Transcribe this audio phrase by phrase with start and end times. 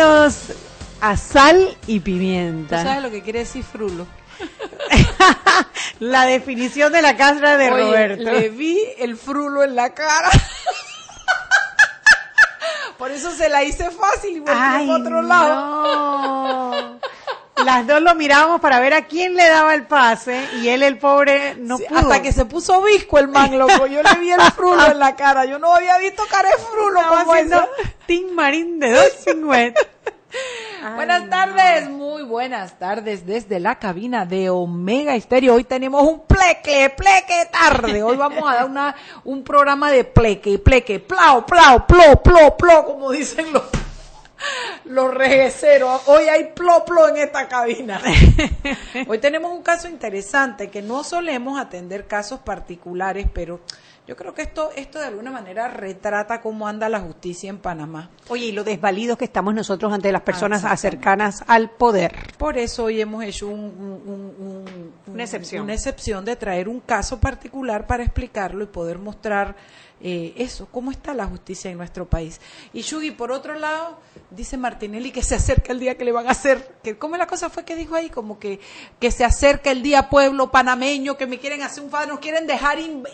[0.00, 0.52] Bienvenidos
[1.02, 2.82] a Sal y ¿Tú Pimienta.
[2.82, 4.06] sabes lo que quiere decir frulo?
[6.00, 8.22] La definición de la casa de Oye, Roberto.
[8.22, 10.30] le vi el frulo en la cara.
[12.98, 16.72] Por eso se la hice fácil y volví Ay, para otro lado.
[16.72, 17.00] no.
[17.64, 20.98] Las dos lo mirábamos para ver a quién le daba el pase y él, el
[20.98, 21.98] pobre, no Sí, pudo.
[21.98, 23.86] hasta que se puso visco el man, loco.
[23.86, 25.44] Yo le vi el frulo en la cara.
[25.44, 27.68] Yo no había visto cara de frulo Estaba como esa.
[28.06, 29.80] Tim Marín de 250.
[30.94, 35.54] Buenas tardes, muy buenas tardes desde la cabina de Omega Estéreo.
[35.54, 38.02] Hoy tenemos un pleque, pleque tarde.
[38.02, 42.84] Hoy vamos a dar una, un programa de pleque, pleque, plau, plau, plo, plo, plo,
[42.86, 43.64] como dicen los,
[44.84, 46.02] los regueceros.
[46.06, 48.00] Hoy hay plo, plo en esta cabina.
[49.06, 53.60] Hoy tenemos un caso interesante que no solemos atender casos particulares, pero
[54.10, 58.10] yo creo que esto, esto de alguna manera retrata cómo anda la justicia en Panamá.
[58.26, 60.96] Oye, y lo desvalidos que estamos nosotros ante las personas Exactamente.
[60.96, 62.16] cercanas al poder.
[62.36, 64.46] Por eso hoy hemos hecho un- un- un-
[65.06, 65.62] un- Una excepción.
[65.62, 69.54] una excepción de traer un caso particular para explicarlo y poder mostrar
[70.02, 72.40] eh, eso, cómo está la justicia en nuestro país.
[72.72, 73.98] Y Shugi, por otro lado,
[74.30, 77.26] dice Martinelli que se acerca el día que le van a hacer, que ¿cómo la
[77.26, 78.08] cosa fue que dijo ahí?
[78.08, 78.60] Como que,
[78.98, 82.46] que se acerca el día pueblo panameño, que me quieren hacer un favor, nos quieren
[82.46, 83.04] dejar in-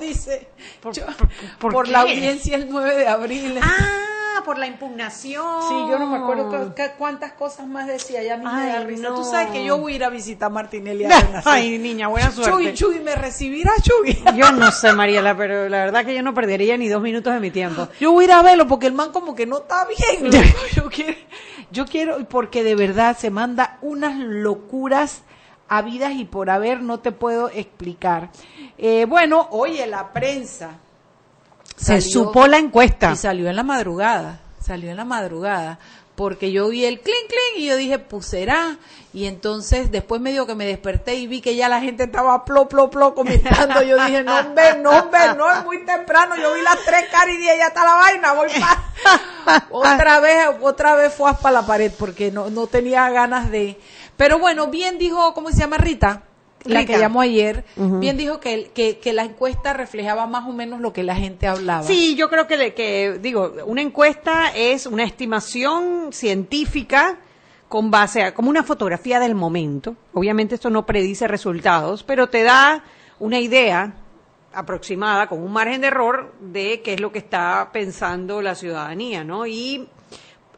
[0.00, 0.48] dice.
[0.80, 1.28] ¿Por- Yo- por-
[1.58, 1.90] por por qué?
[1.92, 3.58] la audiencia el 9 de abril.
[3.62, 5.44] Ah, por la impugnación.
[5.68, 8.66] Sí, yo no me acuerdo cu- cu- cuántas cosas más decía, ya a mí me
[8.66, 9.02] da Ay, risa.
[9.08, 9.14] no.
[9.14, 11.46] Tú sabes que yo voy a ir a visitar a Martinelli apenas.
[11.46, 12.50] Ay, niña, buena suerte.
[12.50, 14.20] Chugui, Chugui, ¿me recibirá Chugui?
[14.36, 17.40] Yo no sé, Mariela, pero la verdad que yo no perdería ni dos minutos de
[17.40, 17.88] mi tiempo.
[18.00, 20.32] Yo voy a ir a verlo porque el man como que no está bien.
[20.74, 21.16] Yo quiero,
[21.70, 25.22] yo quiero, porque de verdad se manda unas locuras
[25.78, 28.30] habidas y por haber, no te puedo explicar.
[28.78, 30.72] Eh, bueno, oye, la prensa.
[31.76, 33.12] Se salió- supo la encuesta.
[33.12, 35.78] Y salió en la madrugada, salió en la madrugada,
[36.14, 38.76] porque yo vi el clink clink y yo dije, pues será.
[39.14, 42.68] Y entonces después medio que me desperté y vi que ya la gente estaba plo,
[42.68, 43.82] plo, plo comentando.
[43.82, 46.36] Yo dije, no, hombre, no, hombre, no, es muy temprano.
[46.36, 49.64] Yo vi las tres caras y dije, ya está la vaina, voy pa.
[49.70, 53.78] otra vez, otra vez fue para la pared porque no, no tenía ganas de.
[54.22, 56.22] Pero bueno, bien dijo, ¿cómo se llama Rita?
[56.62, 60.80] La que llamó ayer, bien dijo que, que, que la encuesta reflejaba más o menos
[60.80, 61.82] lo que la gente hablaba.
[61.82, 67.18] Sí, yo creo que, que, digo, una encuesta es una estimación científica
[67.68, 69.96] con base a, como una fotografía del momento.
[70.14, 72.84] Obviamente esto no predice resultados, pero te da
[73.18, 73.92] una idea
[74.54, 79.24] aproximada, con un margen de error, de qué es lo que está pensando la ciudadanía,
[79.24, 79.48] ¿no?
[79.48, 79.88] Y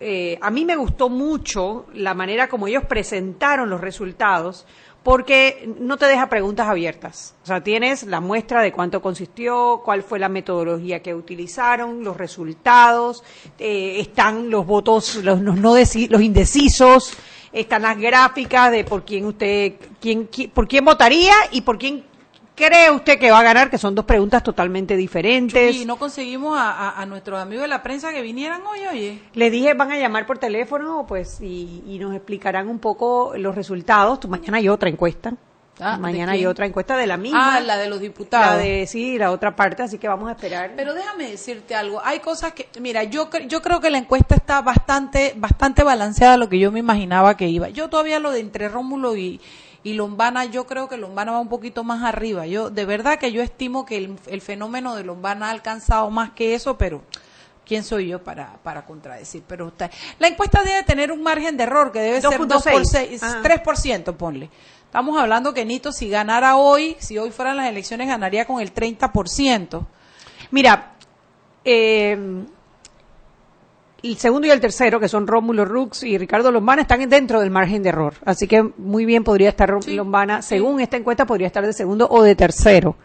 [0.07, 4.67] eh, a mí me gustó mucho la manera como ellos presentaron los resultados,
[5.03, 7.35] porque no te deja preguntas abiertas.
[7.43, 12.17] O sea, tienes la muestra de cuánto consistió, cuál fue la metodología que utilizaron, los
[12.17, 13.23] resultados,
[13.59, 17.15] eh, están los votos, los, los no los indecisos,
[17.53, 22.05] están las gráficas de por quién usted, quién, qui- por quién votaría y por quién
[22.55, 25.75] cree usted que va a ganar, que son dos preguntas totalmente diferentes.
[25.77, 29.23] Y no conseguimos a, a- a nuestros amigos de la prensa que vinieran hoy, oye.
[29.35, 33.55] Le dije, van a llamar por teléfono, pues, y, y nos explicarán un poco los
[33.55, 34.21] resultados.
[34.21, 35.35] Tú, mañana hay otra encuesta.
[35.81, 37.57] Ah, ¿de mañana hay otra encuesta de la misma.
[37.57, 38.47] Ah, la de los diputados.
[38.59, 40.71] La de, sí, la otra parte, así que vamos a esperar.
[40.77, 44.63] Pero déjame decirte algo, hay cosas que, mira, yo, yo creo que la encuesta está
[44.63, 47.71] bastante, bastante balanceada a lo que yo me imaginaba que iba.
[47.71, 49.41] Yo todavía lo de entre Rómulo y,
[49.85, 52.47] y Lombana, yo creo que Lombana va un poquito más arriba.
[52.47, 56.31] Yo, de verdad que yo estimo que el, el fenómeno de Lombana ha alcanzado más
[56.31, 57.03] que eso, pero
[57.67, 59.43] ¿quién soy yo para, para contradecir?
[59.47, 62.73] Pero está- la encuesta debe tener un margen de error que debe ser 2 por
[62.83, 62.85] 2.6.
[62.85, 63.41] 6, Ah.
[63.43, 64.49] 3%, ponle.
[64.87, 68.73] Estamos hablando que Nito, si ganara hoy, si hoy fueran las elecciones, ganaría con el
[68.73, 69.87] 30%.
[70.51, 70.93] Mira,
[71.65, 72.17] eh,
[74.11, 77.51] el segundo y el tercero, que son Rómulo Rux y Ricardo Lombana, están dentro del
[77.51, 78.15] margen de error.
[78.25, 80.51] Así que muy bien podría estar Sí, Lombana, sí.
[80.51, 82.97] según esta encuesta, podría estar de segundo o de tercero.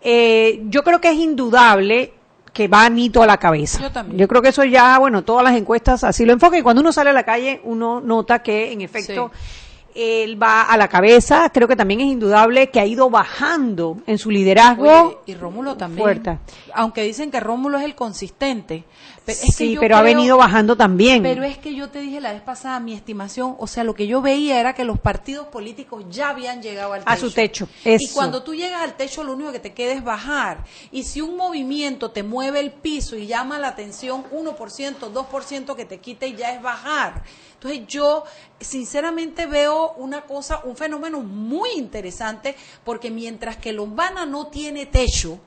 [0.00, 2.12] Eh, yo creo que es indudable
[2.52, 3.80] que va Nito a la cabeza.
[3.80, 4.18] Yo también.
[4.18, 6.92] Yo creo que eso ya, bueno, todas las encuestas así lo enfocan y cuando uno
[6.92, 9.30] sale a la calle uno nota que en efecto
[9.94, 11.50] él va a la cabeza.
[11.52, 14.90] Creo que también es indudable que ha ido bajando en su liderazgo.
[14.90, 16.02] Oye, y Rómulo también.
[16.02, 16.38] Fuerte.
[16.74, 18.84] Aunque dicen que Rómulo es el consistente.
[19.24, 21.22] Pero es que sí, yo pero ha venido bajando también.
[21.22, 24.06] Pero es que yo te dije la vez pasada, mi estimación, o sea, lo que
[24.06, 27.12] yo veía era que los partidos políticos ya habían llegado al techo.
[27.12, 28.14] A su techo, Y eso.
[28.14, 30.64] cuando tú llegas al techo, lo único que te queda es bajar.
[30.90, 35.84] Y si un movimiento te mueve el piso y llama la atención 1%, 2% que
[35.84, 37.22] te quite y ya es bajar.
[37.54, 38.24] Entonces yo
[38.58, 45.38] sinceramente veo una cosa, un fenómeno muy interesante, porque mientras que Lombana no tiene techo,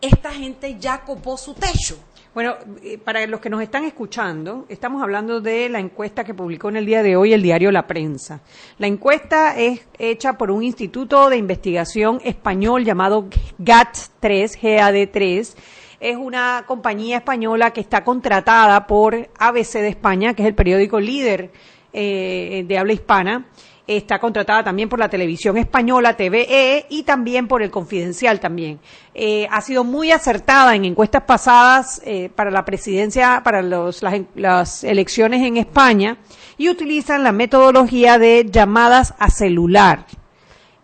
[0.00, 1.98] esta gente ya copó su techo.
[2.36, 6.68] Bueno, eh, para los que nos están escuchando, estamos hablando de la encuesta que publicó
[6.68, 8.42] en el día de hoy el diario La Prensa.
[8.76, 15.56] La encuesta es hecha por un instituto de investigación español llamado GAT3, GAD3.
[15.98, 21.00] Es una compañía española que está contratada por ABC de España, que es el periódico
[21.00, 21.50] líder
[21.94, 23.46] eh, de habla hispana.
[23.86, 28.80] Está contratada también por la televisión española, TVE, y también por el Confidencial también.
[29.14, 34.14] Eh, ha sido muy acertada en encuestas pasadas eh, para la presidencia, para los- las,
[34.34, 36.16] las elecciones en España,
[36.58, 40.06] y utilizan la metodología de llamadas a celular.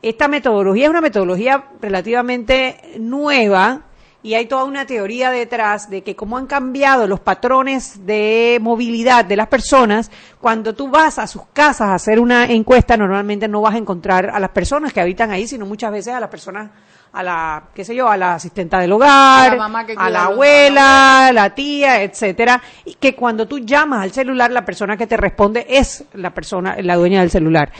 [0.00, 3.82] Esta metodología es una metodología relativamente nueva
[4.22, 9.24] y hay toda una teoría detrás de que cómo han cambiado los patrones de movilidad
[9.24, 10.10] de las personas,
[10.40, 14.30] cuando tú vas a sus casas a hacer una encuesta, normalmente no vas a encontrar
[14.30, 16.70] a las personas que habitan ahí, sino muchas veces a las personas,
[17.12, 20.08] a la, qué sé yo, a la asistenta del hogar, A la mamá que a
[20.08, 24.96] la a abuela, la tía, etcétera, y que cuando tú llamas al celular, la persona
[24.96, 27.70] que te responde es la persona, la dueña del celular.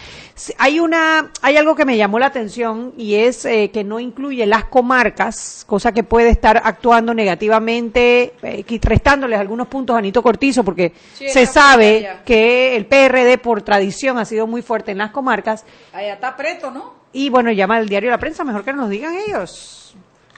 [0.58, 4.44] Hay una, hay algo que me llamó la atención y es eh, que no incluye
[4.44, 10.62] las comarcas, cosa que puede estar actuando negativamente, eh, restándoles algunos puntos a Anito Cortizo,
[10.62, 15.10] porque Sí, se sabe que el PRD por tradición ha sido muy fuerte en las
[15.10, 15.64] comarcas.
[15.92, 17.01] Allá está preto, ¿no?
[17.12, 19.94] Y bueno, llama al diario La Prensa, mejor que nos digan ellos.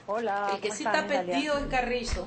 [0.07, 0.49] Hola.
[0.55, 2.27] El que ¿cómo sí está perdido es Carrizo,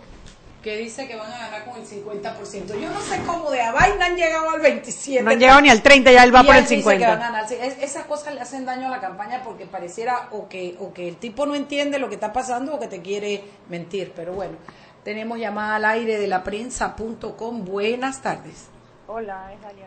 [0.64, 2.80] que dice que van a ganar con el 50%.
[2.80, 5.22] Yo no sé cómo de a vaina han llegado al 27%.
[5.24, 7.06] No han llegado ni al 30, ya él va Y por él el dice 50.
[7.06, 7.48] que van a ganar.
[7.48, 10.94] Sí, es- esas cosas le hacen daño a la campaña porque pareciera o que, o
[10.94, 14.14] que el tipo no entiende lo que está pasando o que te quiere mentir.
[14.16, 14.58] Pero bueno,
[15.04, 17.66] tenemos llamada al aire de la prensa.com.
[17.66, 18.68] Buenas tardes.
[19.08, 19.86] Hola, es Dalia,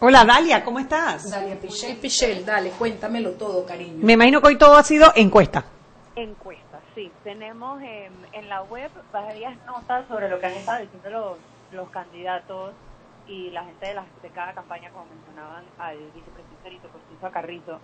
[0.00, 1.30] Hola Dalia, ¿cómo estás?
[1.30, 1.96] Dalia Pichel.
[1.96, 3.98] Pichel, dale, cuéntamelo todo, cariño.
[4.04, 5.64] Me imagino que hoy todo ha sido encuesta.
[6.14, 7.10] Encuesta, sí.
[7.24, 11.38] Tenemos en, en la web varias notas sobre lo que han estado diciendo los,
[11.72, 12.74] los candidatos
[13.26, 17.30] y la gente de, la, de cada campaña, como mencionaban al vicepresidente Rito Cortizo a
[17.30, 17.80] Carrizo.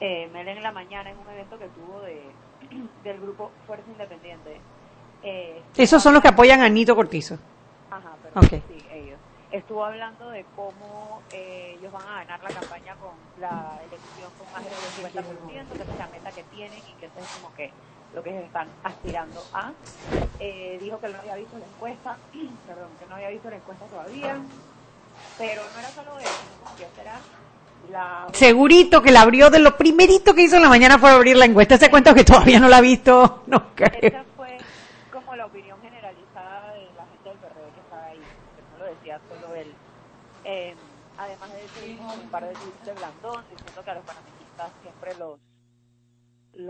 [0.00, 2.22] Eh, Melen en la mañana en un evento que tuvo de,
[3.04, 4.60] del grupo Fuerza Independiente.
[5.22, 7.38] Eh, Esos son los que apoyan a Nito Cortizo.
[7.90, 8.62] Ajá, pero Ok.
[8.68, 9.18] sí, ellos.
[9.52, 14.50] Estuvo hablando de cómo eh, ellos van a ganar la campaña con la elección con
[14.52, 17.54] más del 50%, que esa es la meta que tienen y que eso es como
[17.54, 17.70] que
[18.14, 19.72] lo que están aspirando a.
[20.38, 22.16] Eh, dijo que no había visto la encuesta,
[22.66, 24.38] perdón, que no había visto la encuesta todavía,
[25.38, 27.20] pero no era solo eso, que era
[27.90, 28.28] la...
[28.32, 31.46] Segurito que la abrió de lo primerito que hizo en la mañana fue abrir la
[31.46, 31.74] encuesta.
[31.74, 33.98] Ese cuento que todavía no la ha visto, no creo.
[34.00, 34.58] Esa fue
[35.12, 38.94] como la opinión generalizada de la gente del PRD que estaba ahí, que no lo
[38.94, 39.72] decía solo él.
[40.44, 40.74] Eh,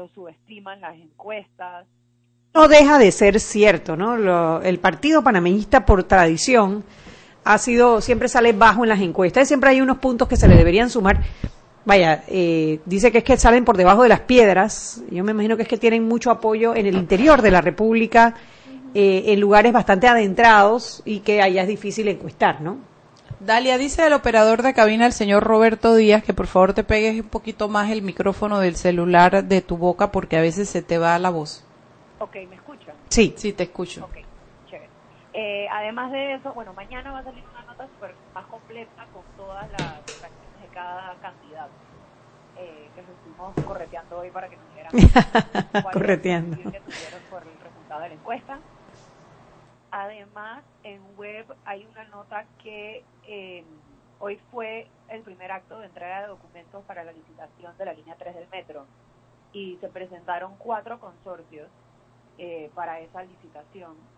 [0.09, 1.87] subestiman las encuestas.
[2.55, 4.17] No deja de ser cierto, ¿no?
[4.17, 6.85] Lo- el partido panameñista por tradición
[7.45, 10.57] ha sido, siempre sale bajo en las encuestas, siempre hay unos puntos que se le
[10.57, 11.21] deberían sumar.
[11.85, 15.03] Vaya, eh, dice que es que salen por debajo de las piedras.
[15.11, 18.35] Yo me imagino que es que tienen mucho apoyo en el interior de la República,
[18.95, 22.92] eh, en lugares bastante adentrados y que allá es difícil encuestar, ¿no?
[23.45, 27.21] Dalia, dice el operador de cabina, el señor Roberto Díaz, que por favor te pegues
[27.21, 30.97] un poquito más el micrófono del celular de tu boca porque a veces se te
[30.97, 31.65] va la voz.
[32.21, 32.95] Ok, ¿me escuchan?
[33.09, 33.35] Sí.
[33.37, 34.05] Sí, te escucho.
[34.05, 34.19] Ok,
[34.71, 34.89] chévere.
[35.35, 39.23] Eh, además de eso, bueno, mañana va a salir una nota super más completa con
[39.37, 41.73] todas las fracciones de cada candidato.
[42.59, 46.57] Eh, que estuvimos correteando hoy para que nos dieran Correteando.
[46.59, 48.59] que tuvieron por el resultado de la encuesta.
[49.93, 53.67] Además, en web hay una nota que eh,
[54.19, 58.17] hoy fue el primer acto de entrega de documentos para la licitación de la línea
[58.19, 58.91] 3 del metro.
[59.53, 61.73] Y se presentaron cuatro consorcios
[62.39, 64.11] eh, para esa licitación.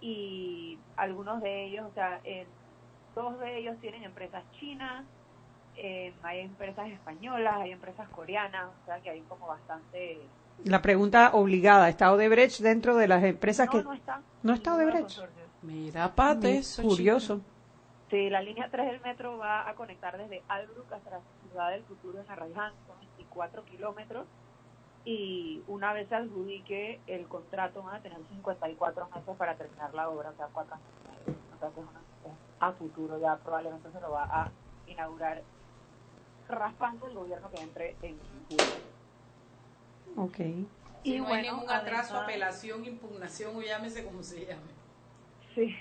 [0.00, 2.56] Y algunos de ellos, o sea, en-
[3.14, 5.10] dos de ellos tienen empresas chinas,
[5.74, 10.34] eh, hay empresas españolas, hay empresas coreanas, o sea que hay como bastante
[10.64, 13.82] La pregunta obligada, ¿está Odebrecht dentro de las empresas No, que...
[13.84, 14.20] no está.
[14.42, 15.20] ¿No está Odebrecht?
[15.62, 17.40] Mira, Pate, eso, Curioso.
[18.10, 21.82] Sí, la línea 3 del metro va a conectar desde Albrook hasta la Ciudad del
[21.84, 24.26] Futuro en Arraiján, son 24 kilómetros.
[25.04, 30.08] Y una vez se adjudique el contrato, van a tener 54 meses para terminar la
[30.08, 30.86] obra, o sea, cuatro años.
[31.04, 31.38] y medio.
[31.54, 34.50] O sea, que es una- es a futuro, ya probablemente se lo va a
[34.86, 35.42] inaugurar
[36.48, 38.64] raspando el gobierno que entre en julio.
[40.16, 40.38] Ok.
[41.02, 44.72] Y no hay bueno, ningún atraso, además- apelación, impugnación o llámese como se llame.
[45.54, 45.74] Sí.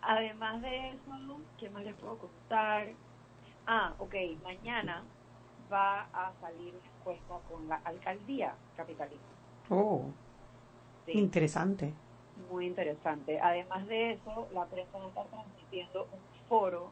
[0.00, 2.88] Además de eso, ¿qué más les puedo contar?
[3.66, 5.04] Ah, ok, mañana
[5.72, 9.20] va a salir una encuesta con la alcaldía capitalina.
[9.70, 10.06] Oh,
[11.06, 11.94] Sí, interesante.
[12.50, 13.40] muy interesante.
[13.40, 16.90] Además de eso, la prensa va a estar transmitiendo un foro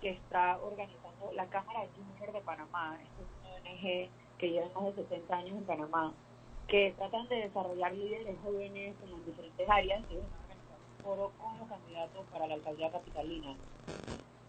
[0.00, 2.98] que está organizando la Cámara Junior de Panamá.
[3.02, 6.12] Esto es una ONG que lleva más de 60 años en Panamá,
[6.68, 10.04] que tratan de desarrollar líderes jóvenes en las diferentes áreas.
[10.10, 13.56] Ellos van a organizar un foro con los candidatos para la alcaldía capitalina,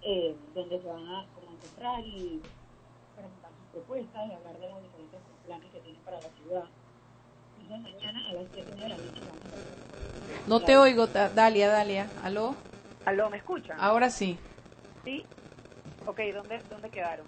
[0.02, 2.42] eh, donde se van a como, encontrar y
[3.16, 6.64] presentar sus propuestas y hablar de los diferentes planes que tienen para la ciudad.
[7.62, 12.10] Entonces, mañana a las 7 de la noche vamos a No te oigo, Dalia, Dalia.
[12.24, 12.56] ¿Aló?
[13.06, 13.78] ¿Aló, me escuchan?
[13.80, 14.38] Ahora sí.
[15.04, 15.26] Sí.
[16.06, 17.26] Ok, ¿dónde, dónde quedaron?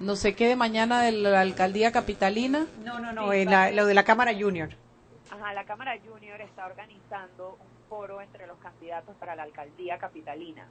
[0.00, 2.66] No sé qué de mañana de la alcaldía capitalina.
[2.84, 4.70] No, no, no, la- lo de la Cámara Junior.
[5.30, 10.68] Ajá, la Cámara Junior está organizando un foro entre los candidatos para la alcaldía capitalina.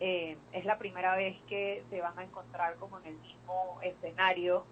[0.00, 4.64] Eh, es la primera vez que se van a encontrar como en el mismo escenario.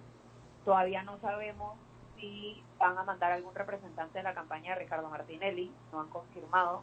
[0.65, 1.79] Todavía no sabemos
[2.19, 6.83] si van a mandar algún representante de la campaña de Ricardo Martinelli, no han confirmado.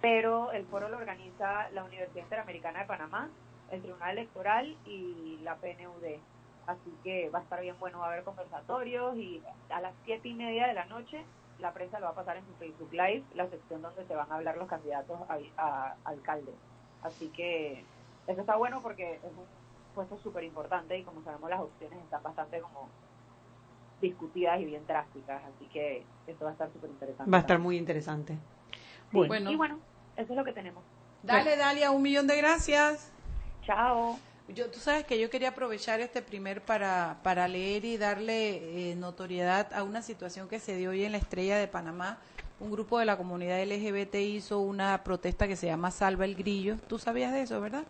[0.00, 3.28] Pero el foro lo organiza la Universidad Interamericana de Panamá,
[3.70, 6.20] el Tribunal Electoral y la PNUD.
[6.66, 10.28] Así que va a estar bien bueno, va a haber conversatorios y a las siete
[10.28, 11.24] y media de la noche
[11.58, 14.30] la prensa lo va a pasar en su Facebook Live, la sección donde se van
[14.30, 16.52] a hablar los candidatos a, a alcalde.
[17.02, 17.84] Así que
[18.26, 19.44] eso está bueno porque es un
[19.94, 22.88] puesto súper importante y como sabemos las opciones están bastante como
[24.00, 27.30] discutidas y bien drásticas, así que esto va a estar súper interesante.
[27.30, 28.38] Va a estar muy interesante.
[29.10, 29.50] Sí, Bueno.
[29.50, 29.80] Y bueno,
[30.16, 30.84] eso es lo que tenemos.
[31.22, 33.12] Dale, Dalia, un millón de gracias.
[33.68, 34.18] Chao.
[34.48, 38.94] Yo, tú sabes que yo quería aprovechar este primer para, para leer y darle eh,
[38.94, 42.16] notoriedad a una situación que se dio hoy en la Estrella de Panamá.
[42.60, 46.78] Un grupo de la comunidad LGBT hizo una protesta que se llama Salva el Grillo.
[46.88, 47.84] Tú sabías de eso, ¿verdad?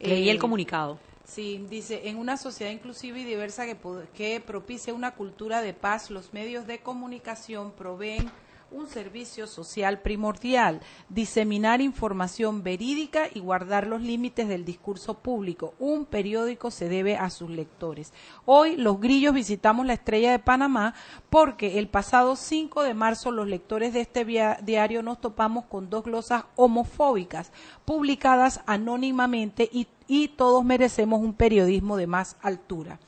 [0.00, 0.98] Leí Eh, el comunicado.
[1.24, 3.76] Sí, dice, en una sociedad inclusiva y diversa que,
[4.16, 8.28] que propicia una cultura de paz, los medios de comunicación proveen
[8.70, 15.74] un servicio social primordial, diseminar información verídica y guardar los límites del discurso público.
[15.78, 18.12] Un periódico se debe a sus lectores.
[18.44, 20.94] Hoy los grillos visitamos la estrella de Panamá
[21.28, 26.04] porque el pasado 5 de marzo los lectores de este diario nos topamos con dos
[26.04, 27.52] glosas homofóbicas
[27.84, 32.98] publicadas anónimamente y, y todos merecemos un periodismo de más altura.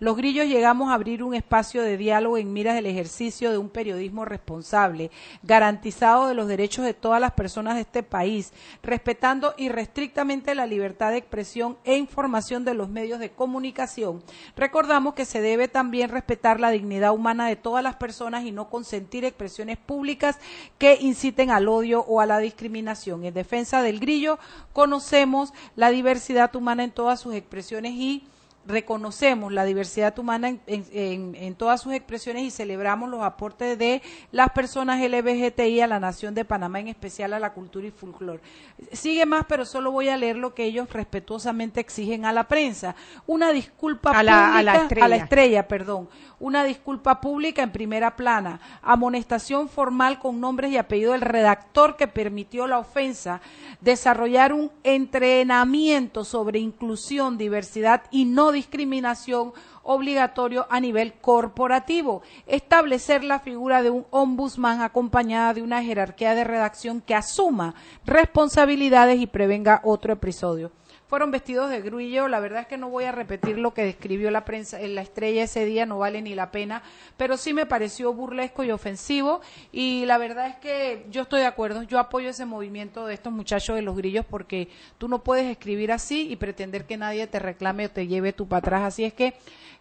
[0.00, 3.68] Los grillos llegamos a abrir un espacio de diálogo en miras del ejercicio de un
[3.68, 5.10] periodismo responsable,
[5.42, 11.10] garantizado de los derechos de todas las personas de este país, respetando irrestrictamente la libertad
[11.10, 14.22] de expresión e información de los medios de comunicación.
[14.56, 18.70] Recordamos que se debe también respetar la dignidad humana de todas las personas y no
[18.70, 20.38] consentir expresiones públicas
[20.78, 23.24] que inciten al odio o a la discriminación.
[23.24, 24.38] En defensa del grillo,
[24.72, 28.22] conocemos la diversidad humana en todas sus expresiones y
[28.68, 34.50] reconocemos la diversidad humana en, en- todas sus expresiones y celebramos los aportes de las
[34.50, 38.40] personas LGBTI a la nación de Panamá, en especial a la cultura y folclore.
[38.92, 42.94] Sigue más, pero solo voy a leer lo que ellos respetuosamente exigen a la prensa.
[43.26, 45.04] Una disculpa A la- a la pública estrella.
[45.04, 46.08] a la estrella, perdón.
[46.38, 48.60] Una disculpa pública en primera plana.
[48.82, 53.40] Amonestación formal con nombres y apellido del redactor que permitió la ofensa.
[53.80, 62.22] Desarrollar un entrenamiento sobre inclusión, diversidad y no discriminación obligatorio a nivel corporativo.
[62.46, 67.74] Establecer la figura de un ombudsman acompañada de una jerarquía de redacción que asuma
[68.04, 70.72] responsabilidades y prevenga otro episodio
[71.08, 72.28] fueron vestidos de grillo.
[72.28, 75.00] La verdad es que no voy a repetir lo que describió la prensa en la
[75.00, 76.82] estrella ese día, no vale ni la pena,
[77.16, 79.40] pero sí me pareció burlesco y ofensivo.
[79.72, 83.32] Y la verdad es que yo estoy de acuerdo, yo apoyo ese movimiento de estos
[83.32, 87.38] muchachos de los grillos porque tú no puedes escribir así y pretender que nadie te
[87.38, 88.82] reclame o te lleve tú para atrás.
[88.82, 89.34] Así es que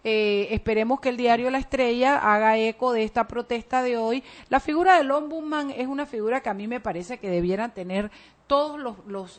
[0.05, 4.23] eh, esperemos que el diario La Estrella haga eco de esta protesta de hoy.
[4.47, 8.11] La figura del ombudsman es una figura que a mí me parece que debieran tener
[8.45, 8.79] todos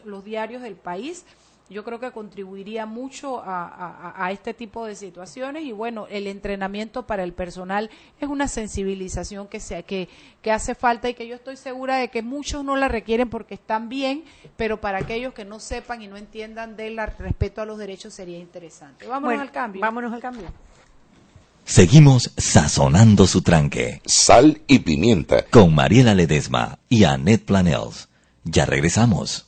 [0.04, 1.24] los diarios del país
[1.70, 7.24] yo creo que contribuiría mucho a, este tipo de situaciones y bueno, el entrenamiento para
[7.24, 10.08] el personal es una sensibilización que, sea, que,
[10.42, 13.54] que hace falta y que yo estoy segura de que muchos no la requieren porque
[13.54, 14.24] están bien,
[14.56, 18.38] pero para aquellos que no sepan y no entiendan del respeto a los derechos sería
[18.38, 19.06] interesante.
[19.06, 19.80] Vámonos al cambio.
[19.80, 20.48] Vámonos al cambio.
[21.64, 24.00] Seguimos sazonando su tranque.
[24.06, 25.44] Sal y pimienta.
[25.50, 28.08] Con Mariela Ledesma y Annette Planels.
[28.44, 29.47] Ya regresamos.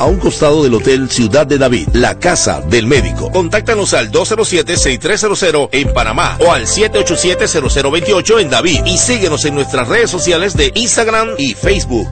[0.00, 3.30] a un costado del Hotel Ciudad de David, la casa del médico.
[3.30, 10.10] Contáctanos al 207-6300 en Panamá o al 787-0028 en David y síguenos en nuestras redes
[10.10, 12.08] sociales de Instagram y Facebook.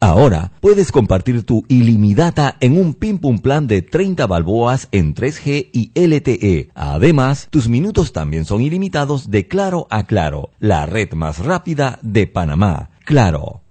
[0.00, 5.70] Ahora puedes compartir tu ilimitada en un Pim Pum Plan de 30 balboas en 3G
[5.72, 6.70] y LTE.
[6.74, 12.26] Además, tus minutos también son ilimitados de Claro a Claro, la red más rápida de
[12.26, 12.90] Panamá.
[13.04, 13.61] Claro.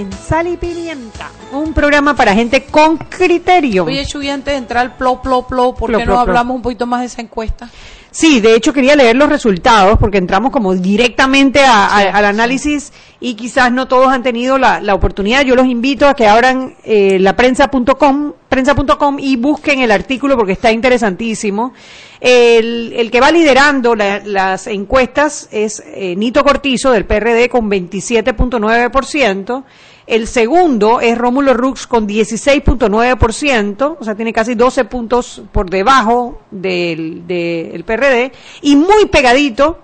[0.00, 3.84] En Sal y Pimienta, un programa para gente con criterio.
[3.84, 6.86] Oye, Chuy, antes de entrar al plo, plo, plo, ¿por qué no hablamos un poquito
[6.86, 7.68] más de esa encuesta?
[8.10, 13.70] Sí, de hecho quería leer los resultados porque entramos como directamente al análisis y quizás
[13.70, 15.42] no todos han tenido la, oportunidad.
[15.44, 20.52] Yo los invito a que abran eh, la prensa.com prensa.com y busquen el artículo porque
[20.54, 21.72] está interesantísimo.
[22.20, 29.62] El, el que va liderando las encuestas es eh, Nito Cortizo del PRD con 27.9%.
[30.10, 36.40] El segundo es Rómulo Rux con 16.9%, o sea, tiene casi 12 puntos por debajo
[36.50, 38.32] del, del PRD.
[38.62, 39.78] Y muy pegadito,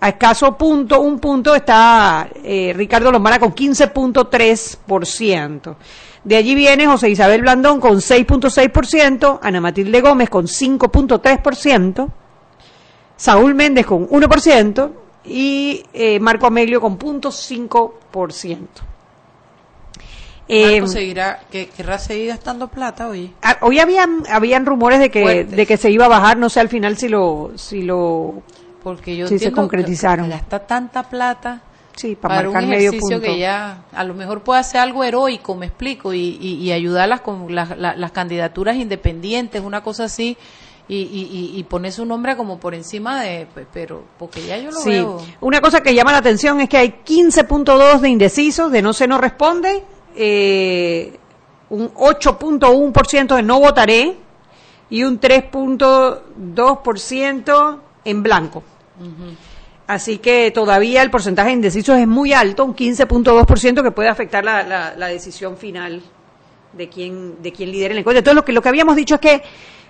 [0.00, 5.76] a escaso punto, un punto, está eh, Ricardo Lombana con 15.3%.
[6.24, 12.10] De allí viene José Isabel Blandón con 6.6%, Ana Matilde Gómez con 5.3%,
[13.16, 14.90] Saúl Méndez con 1%
[15.26, 18.93] y eh, Marco Amelio con 0.5%.
[20.48, 23.32] Eh, Marco seguirá, que querrá seguir gastando plata hoy.
[23.42, 26.60] Ah, hoy habían, habían rumores de que, de que se iba a bajar, no sé
[26.60, 28.42] al final si lo, si lo,
[28.82, 30.26] porque yo si se concretizaron.
[30.26, 31.62] Que gasta tanta plata
[31.96, 35.66] Sí, para, marcar un ejercicio que ya a lo mejor puede hacer algo heroico, me
[35.66, 40.36] explico, y, y, ayudarlas con las, las, candidaturas independientes, una cosa así,
[40.88, 44.80] y, y, y poner su nombre como por encima de, pero porque ya yo lo
[44.80, 45.06] sí.
[45.40, 49.06] Una cosa que llama la atención es que hay 15.2 de indecisos, de no se
[49.06, 49.84] no responde,
[50.16, 51.16] eh,
[51.70, 54.16] un 8.1% de no votaré
[54.90, 58.62] y un 3.2% en blanco.
[59.86, 64.42] Así que todavía el porcentaje de indecisos es muy alto, un 15.2% que puede afectar
[64.44, 66.00] la, la, decisión final
[66.72, 68.20] de quién, de quién lidera el encuesta.
[68.20, 69.42] Entonces, lo que, lo que habíamos dicho es que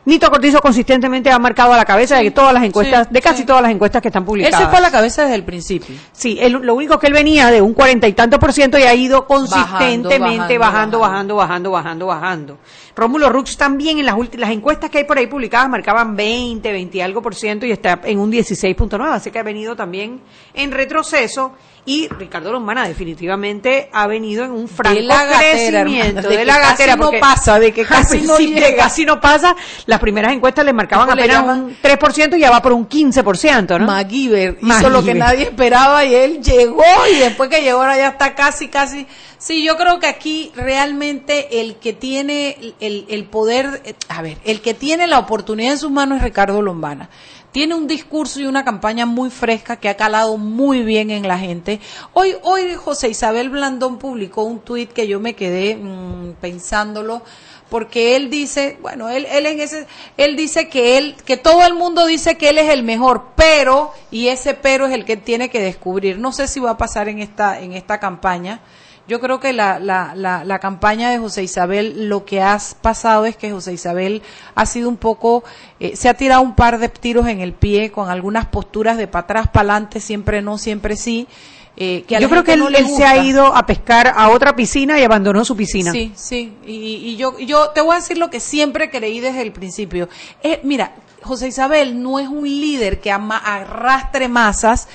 [0.07, 3.63] Nito Cortizo consistentemente ha marcado a la cabeza de todas las encuestas, de casi todas
[3.63, 4.61] las encuestas que están publicadas.
[4.61, 5.97] Él se fue a la cabeza desde el principio.
[6.13, 8.95] Sí, lo único que él venía de un cuarenta y tanto por ciento y ha
[8.95, 12.59] ido consistentemente bajando bajando, bajando, bajando, bajando,
[12.97, 16.99] Rómulo Rux también en las, las encuestas que hay por ahí publicadas marcaban 20, 20
[16.99, 20.21] y algo por ciento y está en un 16.9, así que ha venido también
[20.55, 21.53] en retroceso
[21.87, 27.59] y Ricardo Lombana definitivamente ha venido en un franco crecimiento de, la gatera no pasa,
[27.59, 28.85] de que casi, no llega.
[28.85, 29.55] casi no pasa.
[29.85, 33.87] Las primeras encuestas le marcaban apenas un 3% y ya va por un 15%, ¿no?
[33.87, 38.09] MacGyver hizo lo que nadie esperaba y él llegó y después que llegó ahora ya
[38.09, 39.07] está casi, casi.
[39.37, 44.61] Sí, yo creo que aquí realmente el que tiene el, el poder, a ver, el
[44.61, 47.09] que tiene la oportunidad en sus manos es Ricardo Lombana
[47.55, 51.39] tiene un discurso y una campaña muy fresca que ha calado muy bien en la
[51.39, 51.79] gente.
[52.13, 57.23] Hoy, hoy José Isabel Blandón publicó un tuit que yo me quedé mm, pensándolo
[57.71, 61.75] porque él dice, bueno, él, él en ese, él dice que él, que todo el
[61.75, 65.49] mundo dice que él es el mejor, pero, y ese pero es el que tiene
[65.49, 66.19] que descubrir.
[66.19, 68.63] No sé si va a pasar en esta, en esta campaña.
[69.07, 73.27] Yo creo que la, la, la, la, campaña de José Isabel, lo que ha pasado
[73.27, 74.23] es que José Isabel
[74.55, 75.45] ha sido un poco,
[75.79, 79.07] eh, se ha tirado un par de tiros en el pie con algunas posturas de
[79.07, 81.29] para atrás, para adelante, siempre no, siempre sí.
[81.77, 85.03] Eh, que yo creo que él, se ha ido a pescar a otra piscina y
[85.03, 85.91] abandonó su piscina.
[85.91, 86.57] Sí, sí.
[86.65, 90.09] Y, y yo, yo te voy a decir lo que siempre creí desde el principio.
[90.43, 94.89] Eh, mira, José Isabel no es un líder que arrastre masas,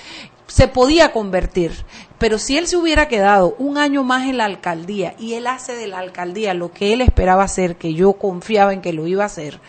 [0.47, 1.73] se podía convertir.
[2.19, 5.73] Pero si él se hubiera quedado un año más en la alcaldía y él hace
[5.75, 9.23] de la alcaldía lo que él esperaba hacer, que yo confiaba en que lo iba
[9.23, 9.61] a hacer,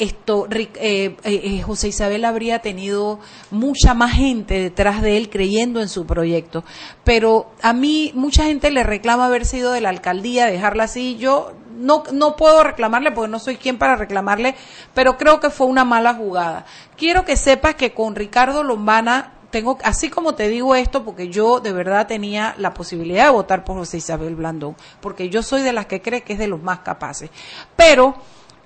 [0.00, 5.80] esto eh, eh, eh, José Isabel habría tenido mucha más gente detrás de él creyendo
[5.80, 6.64] en su proyecto.
[7.04, 11.16] Pero a mí mucha gente le reclama haber sido de la alcaldía, dejarla así.
[11.18, 14.54] Yo no, no puedo reclamarle porque no soy quien para reclamarle,
[14.94, 16.64] pero creo que fue una mala jugada.
[16.96, 21.60] Quiero que sepas que con Ricardo Lombana tengo, así como te digo esto, porque yo
[21.60, 25.72] de verdad tenía la posibilidad de votar por José Isabel Blandón, porque yo soy de
[25.72, 27.30] las que cree que es de los más capaces.
[27.76, 28.14] Pero,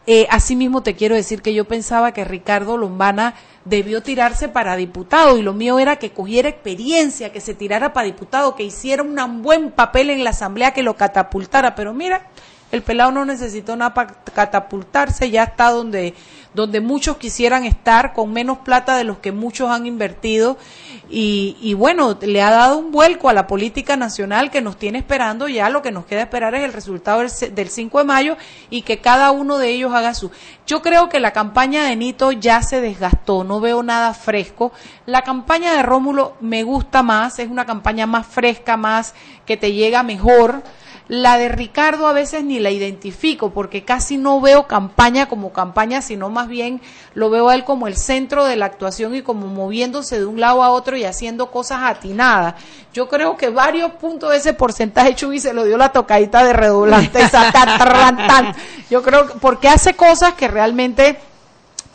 [0.06, 5.38] eh, asimismo te quiero decir que yo pensaba que Ricardo Lombana debió tirarse para diputado
[5.38, 9.42] y lo mío era que cogiera experiencia, que se tirara para diputado, que hiciera un
[9.42, 11.74] buen papel en la asamblea, que lo catapultara.
[11.74, 12.26] Pero mira,
[12.72, 16.14] el pelado no necesitó nada para catapultarse, ya está donde,
[16.54, 20.56] donde muchos quisieran estar, con menos plata de los que muchos han invertido.
[21.10, 24.98] Y, y bueno, le ha dado un vuelco a la política nacional que nos tiene
[24.98, 25.48] esperando.
[25.48, 28.36] Ya lo que nos queda esperar es el resultado del, del 5 de mayo
[28.70, 30.30] y que cada uno de ellos haga su.
[30.66, 34.72] Yo creo que la campaña de Nito ya se desgastó, no veo nada fresco.
[35.06, 39.14] La campaña de Rómulo me gusta más, es una campaña más fresca, más
[39.44, 40.62] que te llega mejor
[41.06, 46.00] la de Ricardo a veces ni la identifico porque casi no veo campaña como campaña,
[46.00, 46.80] sino más bien
[47.14, 50.40] lo veo a él como el centro de la actuación y como moviéndose de un
[50.40, 52.54] lado a otro y haciendo cosas atinadas.
[52.94, 56.52] Yo creo que varios puntos de ese porcentaje Chuy se lo dio la tocadita de
[56.54, 57.20] redoblante.
[58.90, 61.18] Yo creo que porque hace cosas que realmente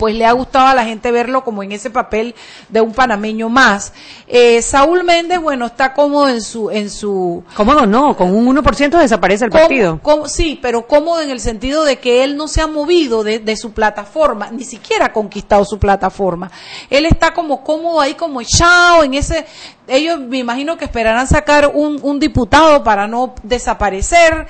[0.00, 2.34] pues le ha gustado a la gente verlo como en ese papel
[2.70, 3.92] de un panameño más.
[4.26, 6.70] Eh, Saúl Méndez, bueno, está cómodo en su...
[6.70, 10.00] En su cómodo no, con un 1% desaparece el partido.
[10.24, 13.56] sí, pero cómodo en el sentido de que él no se ha movido de, de,
[13.58, 16.50] su plataforma, ni siquiera ha conquistado su plataforma.
[16.88, 19.44] Él está como cómodo ahí, como echado en ese...
[19.86, 24.46] Ellos me imagino que esperarán sacar un, un diputado para no desaparecer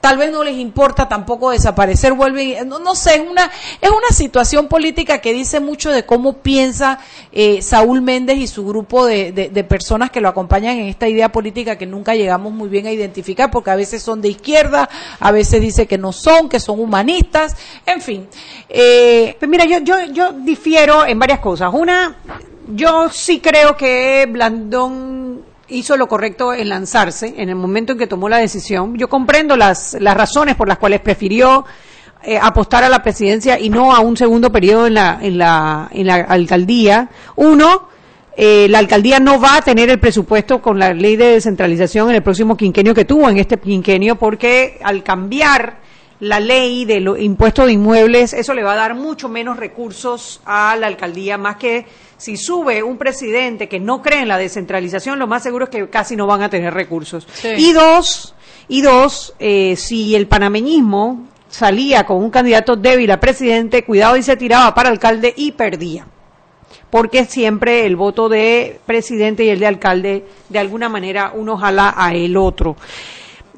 [0.00, 4.08] tal vez no les importa tampoco desaparecer, vuelven, no, no sé, es una, es una
[4.10, 6.98] situación política que dice mucho de cómo piensa
[7.32, 11.30] eh, Saúl Méndez y su grupo de, de, personas que lo acompañan en esta idea
[11.30, 14.88] política que nunca llegamos muy bien a identificar, porque a veces son de izquierda,
[15.20, 18.28] a veces dice que no son, que son humanistas, en fin.
[18.68, 21.70] Eh, pues mira, yo, yo, yo difiero en varias cosas.
[21.72, 22.16] Una,
[22.68, 28.06] yo sí creo que Blandón hizo lo correcto en lanzarse en el momento en que
[28.06, 28.96] tomó la decisión.
[28.96, 31.64] Yo comprendo las, las razones por las cuales prefirió
[32.22, 35.88] eh, apostar a la presidencia y no a un segundo periodo en la, en la,
[35.92, 37.08] en la alcaldía.
[37.36, 37.88] Uno,
[38.36, 42.16] eh, la alcaldía no va a tener el presupuesto con la ley de descentralización en
[42.16, 45.79] el próximo quinquenio que tuvo en este quinquenio porque al cambiar
[46.20, 50.40] la ley de los impuestos de inmuebles, eso le va a dar mucho menos recursos
[50.44, 51.86] a la alcaldía, más que
[52.18, 55.88] si sube un presidente que no cree en la descentralización, lo más seguro es que
[55.88, 57.26] casi no van a tener recursos.
[57.56, 58.34] Y dos,
[58.68, 64.22] y dos, eh, si el panameñismo salía con un candidato débil a presidente, cuidado y
[64.22, 66.06] se tiraba para alcalde y perdía.
[66.90, 71.94] Porque siempre el voto de presidente y el de alcalde, de alguna manera, uno jala
[71.96, 72.76] a el otro.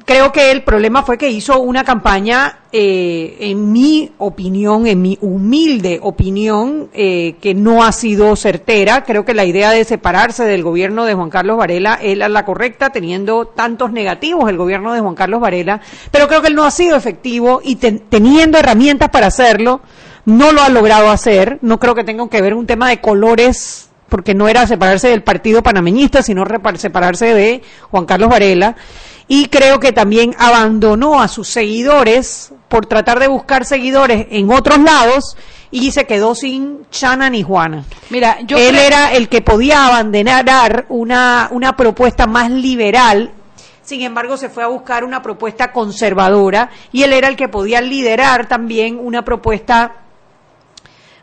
[0.05, 5.17] Creo que el problema fue que hizo una campaña, eh, en mi opinión, en mi
[5.21, 9.03] humilde opinión, eh, que no ha sido certera.
[9.03, 12.89] Creo que la idea de separarse del gobierno de Juan Carlos Varela es la, correcta,
[12.89, 16.71] teniendo tantos negativos el gobierno de Juan Carlos Varela, pero creo que él no ha
[16.71, 19.81] sido efectivo y ten- teniendo herramientas para hacerlo,
[20.25, 21.59] no lo ha logrado hacer.
[21.61, 25.23] No creo que tenga que ver un tema de colores porque no era separarse del
[25.23, 26.43] partido panameñista, sino
[26.77, 28.75] separarse de Juan Carlos Varela.
[29.27, 34.79] Y creo que también abandonó a sus seguidores por tratar de buscar seguidores en otros
[34.79, 35.37] lados
[35.71, 37.83] y se quedó sin Chana ni Juana.
[38.09, 43.31] Mira, yo Él creo- era el que podía abandonar una, una propuesta más liberal.
[43.81, 47.81] Sin embargo, se fue a buscar una propuesta conservadora y él era el que podía
[47.81, 50.02] liderar también una propuesta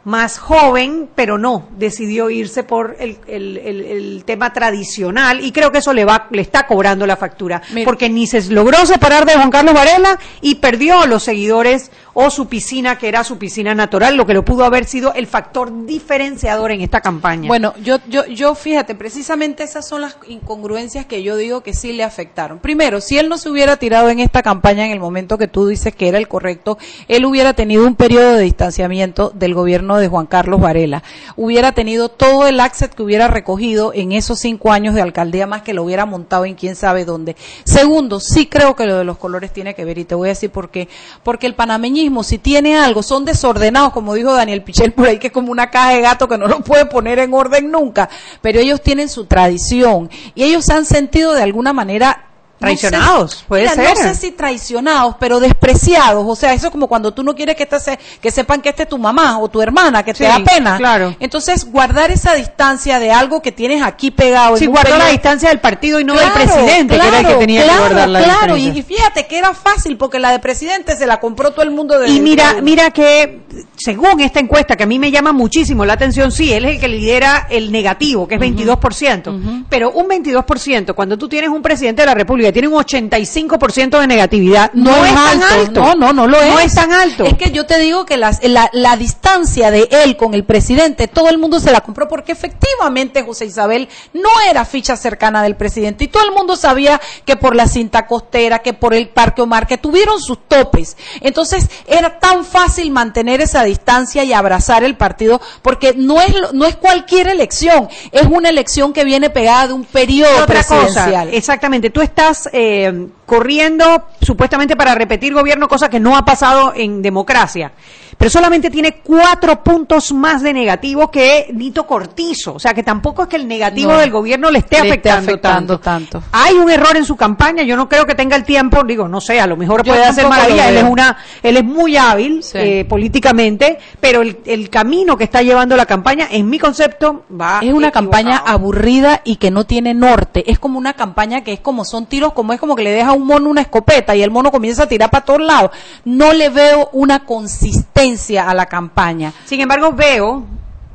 [0.04, 5.70] más joven, pero no, decidió irse por el, el- el- el tema tradicional y creo
[5.72, 7.84] que eso le va, le está cobrando la factura, Mira.
[7.84, 12.48] porque ni se logró separar de Juan Carlos Varela y perdió los seguidores o su
[12.48, 16.72] piscina, que era su piscina natural, lo que lo pudo haber sido el factor diferenciador
[16.72, 17.46] en esta campaña.
[17.48, 21.92] Bueno, yo, yo, yo fíjate, precisamente esas son las incongruencias que yo digo que sí
[21.92, 22.58] le afectaron.
[22.58, 25.66] Primero, si él no se hubiera tirado en esta campaña en el momento que tú
[25.68, 30.08] dices que era el correcto, él hubiera tenido un periodo de distanciamiento del gobierno de
[30.08, 31.02] Juan Carlos Varela.
[31.36, 35.62] Hubiera tenido todo el asset que hubiera recogido en esos cinco años de alcaldía, más
[35.62, 37.36] que lo hubiera montado en quién sabe dónde.
[37.64, 40.30] Segundo, sí creo que lo de los colores tiene que ver, y te voy a
[40.30, 40.88] decir por qué.
[41.22, 45.28] Porque el panameñismo, si tiene algo, son desordenados, como dijo Daniel Pichel por ahí, que
[45.28, 48.08] es como una caja de gato que no lo puede poner en orden nunca.
[48.40, 52.29] Pero ellos tienen su tradición y ellos han sentido de alguna manera
[52.60, 53.88] no sé- Traicionados, puede Mira, ser.
[53.88, 56.24] No sé si traicionados, pero despreciados.
[56.28, 58.68] O sea, eso es como cuando tú no quieres que, esta se- que sepan que
[58.68, 60.76] esta es tu mamá o tu hermana, que Sí, te da pena.
[60.76, 61.14] claro.
[61.20, 64.56] Entonces, guardar esa distancia de algo que tienes aquí pegado.
[64.56, 67.20] Sí, guardó la distancia del partido y no Claro, del presidente, que era el que
[67.22, 70.38] claro, tenía claro, que guardar la Claro, y, fíjate que era fácil porque la de
[70.38, 73.40] presidente se la compró todo el mundo de Y mira, de- mira que
[73.76, 76.80] según esta encuesta que a mí me llama muchísimo la atención, sí, él es el
[76.80, 82.02] que lidera el negativo, que es 22%, pero un 22%, cuando tú tienes un presidente
[82.02, 85.80] de la República, tiene un 85% de negatividad, no, es tan alto.
[85.80, 86.52] No, no, no lo es.
[86.52, 87.24] No es tan alto.
[87.24, 91.08] Es que yo te digo que las- la, la distancia de él con el presidente,
[91.08, 95.56] todo el mundo se la compró porque efectivamente José Isabel no era ficha cercana del
[95.56, 99.42] presidente y todo el mundo sabía que por la cinta costera, que por el Parque
[99.42, 100.96] Omar, que tuvieron sus topes.
[101.20, 106.66] Entonces era tan fácil mantener esa distancia y abrazar el partido porque no es, no
[106.66, 111.34] es cualquier elección, es una elección que viene pegada de un periodo otra cosa, presidencial.
[111.34, 117.02] exactamente, tú estás eh, corriendo supuestamente para repetir gobierno, cosa que no ha pasado en
[117.02, 117.72] democracia,
[118.20, 123.22] pero solamente tiene cuatro puntos más de negativo que Nito Cortizo, o sea que tampoco
[123.22, 123.98] es que el negativo No.
[123.98, 126.18] del gobierno le esté Le afectando, afectando tanto.
[126.20, 126.28] tanto.
[126.32, 129.22] Hay un error en su campaña, yo no creo que tenga el tiempo, digo, no
[129.22, 132.42] sé, a lo mejor Yo puede hacer maravilla, él es una, él es muy hábil
[132.42, 132.58] Sí.
[132.58, 137.60] eh, políticamente, pero el, el camino que está llevando la campaña, en mi concepto, va
[137.62, 137.92] Es una equivocado.
[137.92, 140.44] campaña aburrida y que no tiene norte.
[140.50, 143.10] Es como una campaña que es como son tiros, como es como que le deja
[143.10, 145.70] a un mono una escopeta y el mono comienza a tirar para todos lados.
[146.04, 148.09] No le veo una consistencia
[148.48, 149.32] a la campaña.
[149.44, 150.44] Sin embargo, veo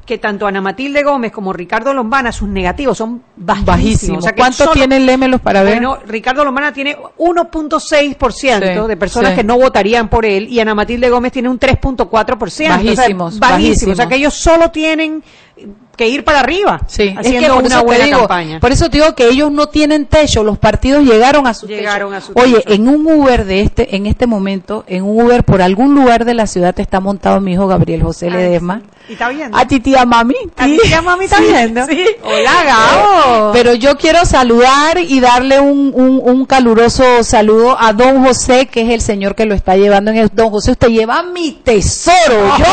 [0.05, 3.65] que tanto Ana Matilde Gómez como Ricardo Lombana, sus negativos son bajísimos.
[3.65, 4.17] Bajísimo.
[4.19, 5.73] O sea que ¿Cuánto solo- tiene el Lémelos para ver?
[5.75, 9.37] Bueno, Ricardo Lombana tiene 1.6% Sí, de personas sí.
[9.37, 12.69] que no votarían por él y Ana Matilde Gómez tiene un 3.4%.
[12.69, 13.25] Bajísimos, o sea, bajísimo.
[13.25, 13.99] O sea bajísimos.
[14.07, 15.23] que ellos solo tienen
[15.95, 18.59] que ir para arriba Sí, haciendo es que una te buena digo, campaña.
[18.59, 22.11] Por eso te digo que ellos no tienen techo, los partidos llegaron a su Llegaron
[22.13, 22.17] techo.
[22.17, 22.71] a su Oye, techo.
[22.73, 26.33] en un Uber de este, en este momento, en un Uber por algún lugar de
[26.33, 28.81] la ciudad está montado mi hijo Gabriel José Ledesma.
[29.07, 29.55] ¿Y está viendo?
[29.55, 30.33] A ti tía mami.
[30.57, 31.85] ¿A ti, tía mami, está Sí, viendo?
[31.85, 32.05] sí.
[32.23, 33.51] Hola, Gabo.
[33.53, 38.81] Pero yo quiero saludar y darle un, un, un caluroso saludo a don José, que
[38.81, 40.29] es el señor que lo está llevando en el...
[40.33, 42.57] Don José, usted lleva mi tesoro.
[42.57, 42.65] Yo,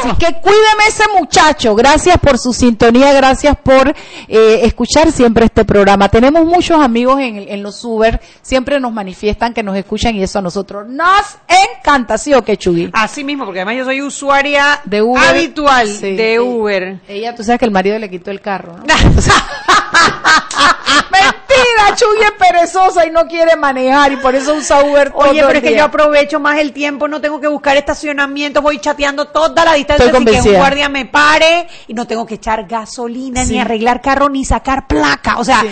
[0.00, 1.74] así que cuídeme ese muchacho.
[1.74, 3.94] Gracias por su sintonía, gracias por
[4.28, 6.08] eh, escuchar siempre este programa.
[6.08, 10.38] Tenemos muchos amigos en, en los Uber, siempre nos manifiestan que nos escuchan y eso
[10.38, 12.90] a nosotros nos encanta, ¿sí o qué, Chugui?
[12.92, 15.22] Así mismo, porque además yo soy usuaria De Uber.
[15.22, 16.16] habitual Sí.
[16.16, 17.00] de Uber.
[17.08, 18.84] Ella, tú sabes que el marido le quitó el carro, ¿no?
[21.58, 25.40] Mentira, Chuy es perezosa y no quiere manejar y por eso usa Uber todo Oye,
[25.40, 25.78] el pero es que día.
[25.78, 30.06] yo aprovecho más el tiempo, no tengo que buscar estacionamiento, voy chateando toda la distancia
[30.06, 33.52] Estoy sin que un guardia me pare y no tengo que echar gasolina, Sí.
[33.54, 35.38] ni arreglar carro, ni sacar placa.
[35.38, 35.68] O sea, Sí.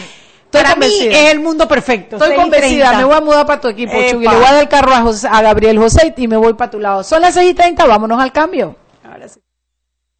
[0.46, 1.18] Estoy para mí convencida.
[1.18, 2.16] es el mundo perfecto.
[2.16, 2.98] Estoy 6 y convencida, 30.
[2.98, 3.92] me voy a mudar para tu equipo.
[3.92, 4.24] Chuy.
[4.24, 6.70] Le voy a dar el carro a, José- a Gabriel José y me voy para
[6.70, 7.02] tu lado.
[7.02, 8.76] Son las 6 y 30, vámonos al cambio.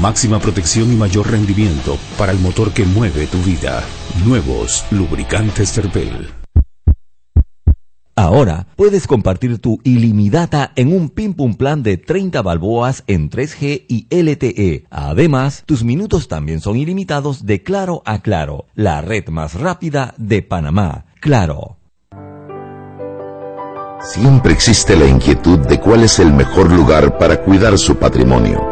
[0.00, 3.84] Máxima protección y mayor rendimiento para el motor que mueve tu vida.
[4.24, 6.30] Nuevos lubricantes Terpel.
[8.14, 13.84] Ahora puedes compartir tu ilimitada en un Pim Pum plan de 30 balboas en 3G
[13.88, 14.86] y LTE.
[14.90, 20.42] Además, tus minutos también son ilimitados de Claro a Claro, la red más rápida de
[20.42, 21.06] Panamá.
[21.20, 21.78] Claro.
[24.02, 28.71] Siempre existe la inquietud de cuál es el mejor lugar para cuidar su patrimonio.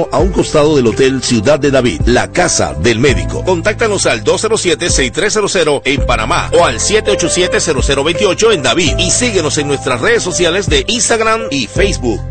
[0.11, 3.43] a un costado del Hotel Ciudad de David, la casa del médico.
[3.43, 10.23] Contáctanos al 207-6300 en Panamá o al 787-0028 en David y síguenos en nuestras redes
[10.23, 12.21] sociales de Instagram y Facebook.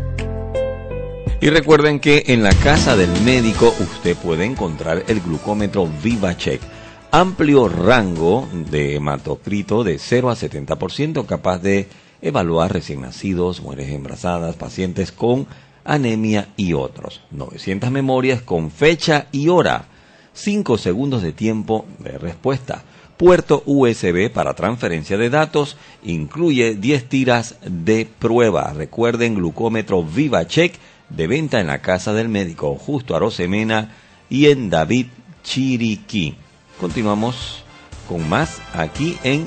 [1.41, 6.61] Y recuerden que en la casa del médico usted puede encontrar el glucómetro VivaCheck.
[7.09, 11.87] Amplio rango de hematocrito de 0 a 70% capaz de
[12.21, 15.47] evaluar recién nacidos, mujeres embarazadas, pacientes con
[15.83, 17.21] anemia y otros.
[17.31, 19.85] 900 memorias con fecha y hora.
[20.33, 22.83] 5 segundos de tiempo de respuesta.
[23.17, 25.77] Puerto USB para transferencia de datos.
[26.03, 28.73] Incluye 10 tiras de prueba.
[28.73, 30.73] Recuerden glucómetro VivaCheck
[31.09, 33.91] de venta en la casa del médico justo a Rosemena
[34.29, 35.07] y en David
[35.43, 36.35] Chiriquí.
[36.79, 37.63] Continuamos
[38.07, 39.45] con más aquí en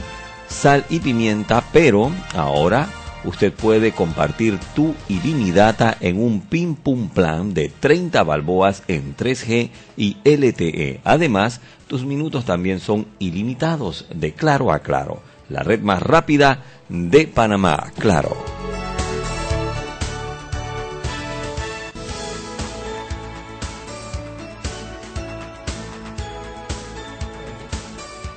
[0.48, 2.88] Sal y Pimienta, pero ahora
[3.24, 9.70] usted puede compartir tu ilimitada en un pim pum plan de 30 balboas en 3G
[9.96, 11.00] y LTE.
[11.04, 15.20] Además, tus minutos también son ilimitados de claro a claro.
[15.48, 18.36] La red más rápida de Panamá, claro.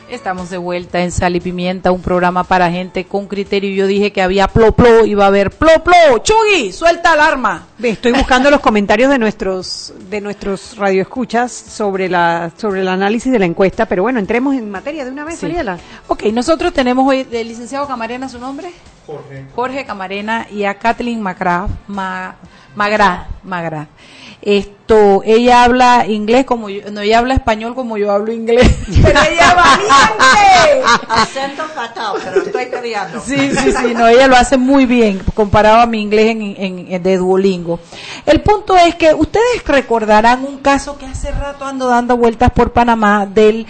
[0.09, 3.69] Estamos de vuelta en Sal y Pimienta, un programa para gente con criterio.
[3.71, 5.93] Yo dije que había plo plo, iba a haber plo plo.
[6.23, 7.67] Chugui, suelta alarma.
[7.83, 13.39] Estoy buscando los comentarios de nuestros de nuestros radioescuchas sobre la sobre el análisis de
[13.39, 15.45] la encuesta, pero bueno, entremos en materia de una vez, Sí.
[15.47, 15.77] Mariela.
[16.07, 18.71] Ok, nosotros tenemos hoy el licenciado Camarena, ¿su nombre?
[19.05, 19.45] Jorge.
[19.55, 22.35] Jorge Camarena y a Kathleen Magra, Ma-
[22.75, 23.87] Magra, Magra.
[24.39, 28.69] Esto, ella habla inglés como yo, no, ella habla español como yo hablo inglés,
[29.03, 30.83] pero ella valiente.
[31.09, 33.19] Acento fatal, pero estoy peleando.
[33.19, 36.85] Sí, sí, sí, no, ella lo hace muy bien comparado a mi inglés en, en-
[36.93, 37.79] en- de Duolingo.
[38.25, 42.71] El punto es que ustedes recordarán un caso que hace rato ando dando vueltas por
[42.71, 43.65] Panamá del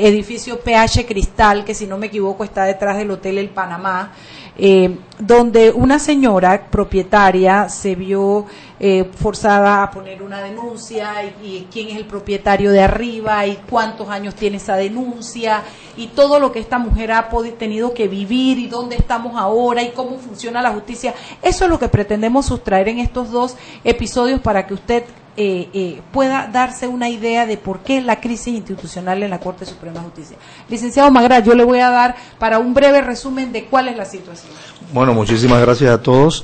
[0.00, 4.12] edificio PH Cristal, que si no me equivoco está detrás del Hotel El Panamá.
[4.58, 8.46] eh, donde una señora propietaria se vio
[8.78, 11.12] eh, forzada a poner una denuncia
[11.42, 15.62] y, quién es el propietario de arriba y cuántos años tiene esa denuncia
[15.96, 19.90] y todo lo que esta mujer ha tenido que vivir y dónde estamos ahora y
[19.90, 21.14] cómo funciona la justicia.
[21.42, 25.04] Eso es lo que pretendemos sustraer en estos dos episodios para que usted
[25.38, 29.66] eh, eh, pueda darse una idea de por qué la crisis institucional en la Corte
[29.66, 30.38] Suprema de Justicia.
[30.66, 34.06] Licenciado Magra, yo le voy a dar para un breve resumen de cuál es la
[34.06, 34.50] situación.
[34.94, 36.42] Bueno, muchísimas gracias a todos.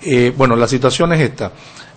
[0.00, 1.52] Eh, bueno, la situación es esta.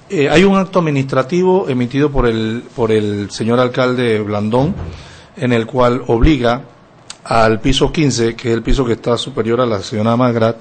[0.07, 4.75] Eh, hay un acto administrativo emitido por el, por el señor alcalde Blandón,
[5.35, 6.61] en el cual obliga
[7.23, 10.57] al piso 15, que es el piso que está superior a la señora Magrat,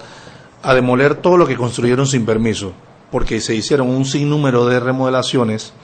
[0.63, 2.73] a demoler todo lo que construyeron sin permiso,
[3.11, 5.75] porque se hicieron un sinnúmero de remodelaciones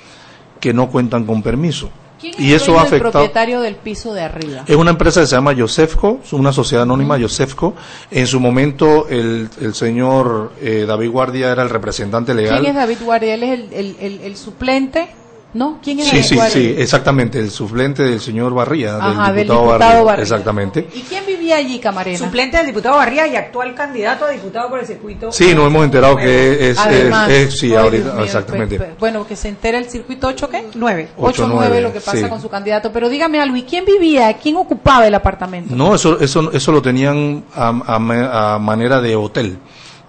[0.59, 1.91] que no cuentan con permiso.
[2.21, 3.13] ¿Quién Y es eso ha afectado.
[3.13, 4.65] propietario del piso de arriba?
[4.67, 7.75] Es una empresa que se llama Yosefco, es una sociedad anónima Yosefco.
[8.11, 12.61] En su momento el, el señor eh, David Guardia era el representante legal.
[12.61, 13.35] ¿Quién es David Guardia?
[13.35, 15.09] ¿Él es el, el- el suplente?
[15.53, 15.79] ¿No?
[15.83, 19.63] ¿Quién es Sí, sí, sí, exactamente, el suplente del señor Barría, Ajá, del del diputado,
[19.65, 20.23] diputado Barría, Barría.
[20.23, 20.89] Exactamente.
[20.95, 22.19] ¿Y quién vivía allí, Camarena?
[22.19, 25.33] Suplente del diputado Barría y actual candidato a diputado por el circuito.
[25.33, 28.77] Sí, nos hemos enterado que es, es, Además, es- sí, ay, ahorita, mío, exactamente.
[28.77, 30.67] pues, pues, bueno, que se entera el circuito 8, ¿qué?
[30.75, 31.09] 9.
[31.17, 32.29] 8 Ocho, 9, nueve, lo que pasa sí.
[32.29, 32.93] con su candidato.
[32.93, 34.33] Pero dígame algo, ¿y quién vivía?
[34.35, 35.75] ¿Quién ocupaba el apartamento?
[35.75, 39.59] No, eso, eso, eso lo tenían a, a a manera de hotel,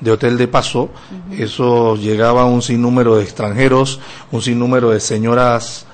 [0.02, 0.90] de hotel de paso.
[1.32, 4.00] Eso llegaba un sinnúmero de extranjeros,
[4.32, 5.86] un sinnúmero de señoras.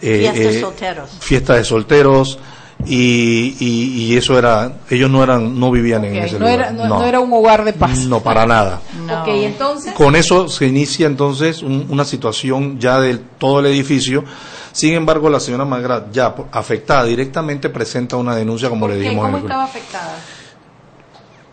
[0.00, 1.10] eh, Fiestas eh, solteros.
[1.20, 2.38] Fiestas de solteros.
[2.86, 6.54] Y, y, y eso era, ellos no eran, no vivían en ese no, lugar.
[6.58, 8.00] era, no, no era un hogar de paz.
[8.00, 8.80] No, para nada.
[9.22, 9.92] Ok, entonces.
[9.94, 14.24] Con eso se inicia entonces un- una situación ya de todo el edificio.
[14.72, 19.32] Sin embargo, la señora Magrat, ya afectada directamente, presenta una denuncia, como le dijimos en
[19.32, 20.16] ¿Cómo el estaba afectada?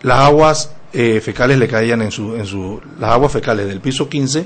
[0.02, 4.10] las aguas eh, fecales le caían en su, en su, las aguas fecales del piso
[4.10, 4.46] 15,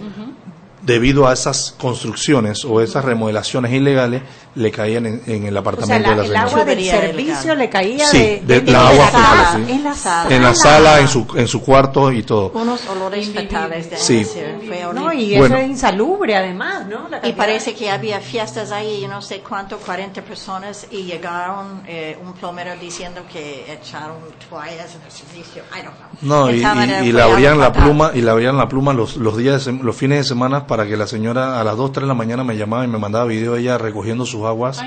[0.85, 4.21] debido a esas construcciones o esas remodelaciones ilegales,
[4.55, 6.41] le caían en, en el O sea, apartamento la- de la el señora.
[6.51, 9.71] agua del servicio le caía Sí, de, de la agua sala, fecal, sí.
[9.73, 10.35] En la sala.
[10.35, 12.51] En la sala, en su, en su cuarto y todo.
[12.53, 14.23] Unos olores fatales de Sí.
[14.25, 15.23] fue No, horrible.
[15.23, 15.55] y Bueno.
[15.55, 17.09] eso es insalubre además, ¿no?
[17.09, 21.81] La Y parece que había fiestas ahí, yo no sé cuánto, 40 personas, y llegaron
[21.87, 24.17] eh, un plomero diciendo que echaron
[24.49, 25.63] toallas en el servicio.
[25.77, 26.45] I don't know.
[26.45, 29.17] No, y, y- y el le abrían la pluma, y le abrían la pluma los,
[29.17, 32.03] los días, de los fines de semana para que la señora a las 2, 3
[32.03, 34.81] de la mañana me llamaba y me mandaba video de ella recogiendo sus aguas.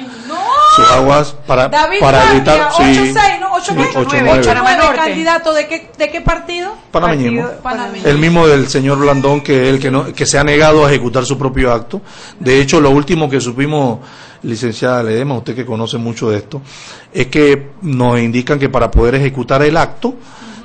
[0.76, 2.68] Sus aguas para, David para evitar.
[2.74, 3.55] 8 sí, 6, ¿no?
[3.55, 4.76] 8 sí, 9, ocho, 8 nueve.
[4.78, 6.74] 9, candidato de qué, de qué partido?
[6.91, 7.49] Panameñismo.
[8.05, 11.24] El mismo del señor Blandón que él que no que se ha negado a ejecutar
[11.24, 12.03] su propio acto.
[12.39, 14.01] De hecho, lo último que supimos,
[14.43, 16.61] licenciada Ledema, usted que conoce mucho de esto,
[17.12, 20.14] es que nos indican que para poder ejecutar el acto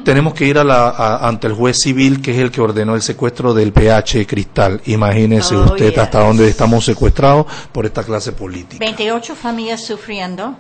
[0.04, 2.96] tenemos que ir a la, a- ante el juez civil que es el que ordenó
[2.96, 4.82] el secuestro del PH Cristal.
[4.86, 8.84] Imagínese Oh, usted hasta dónde estamos secuestrados por esta clase política.
[8.84, 10.56] 28 familias sufriendo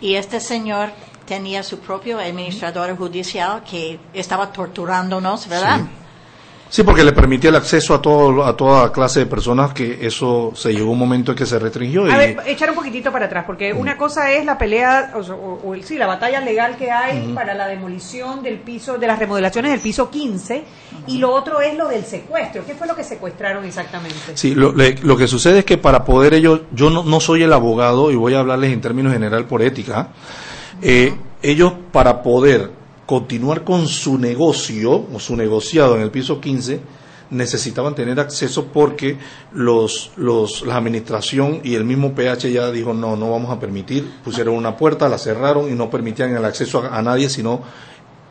[0.00, 0.90] y este señor
[1.26, 5.78] tenía su propio administrador judicial que estaba torturándonos, ¿verdad?
[5.80, 5.84] Sí,
[6.84, 10.72] porque le permitía el acceso a todo a toda clase de personas que eso se
[10.72, 13.44] llegó un momento en que se restringió y A ver, echar un poquitito para atrás,
[13.44, 16.76] porque una cosa es la pelea, o, sea, o- o el- sí, la batalla legal
[16.76, 20.62] que hay para la demolición del piso, de las remodelaciones del piso 15,
[21.08, 22.64] y lo otro es lo del secuestro.
[22.64, 24.14] ¿Qué fue lo que secuestraron exactamente?
[24.36, 27.42] Sí, lo, le- lo que sucede es que para poder ellos, yo no, no soy
[27.42, 30.10] el abogado y voy a hablarles en términos general por ética,
[30.82, 32.70] eh, ellos para poder
[33.10, 36.80] continuar con su negocio o su negociado en el piso 15
[37.30, 39.18] necesitaban tener acceso porque
[39.52, 44.08] los, los, la administración y el mismo PH ya dijo no, no vamos a permitir,
[44.22, 47.62] pusieron una puerta, la cerraron y no permitían el acceso a, nadie sino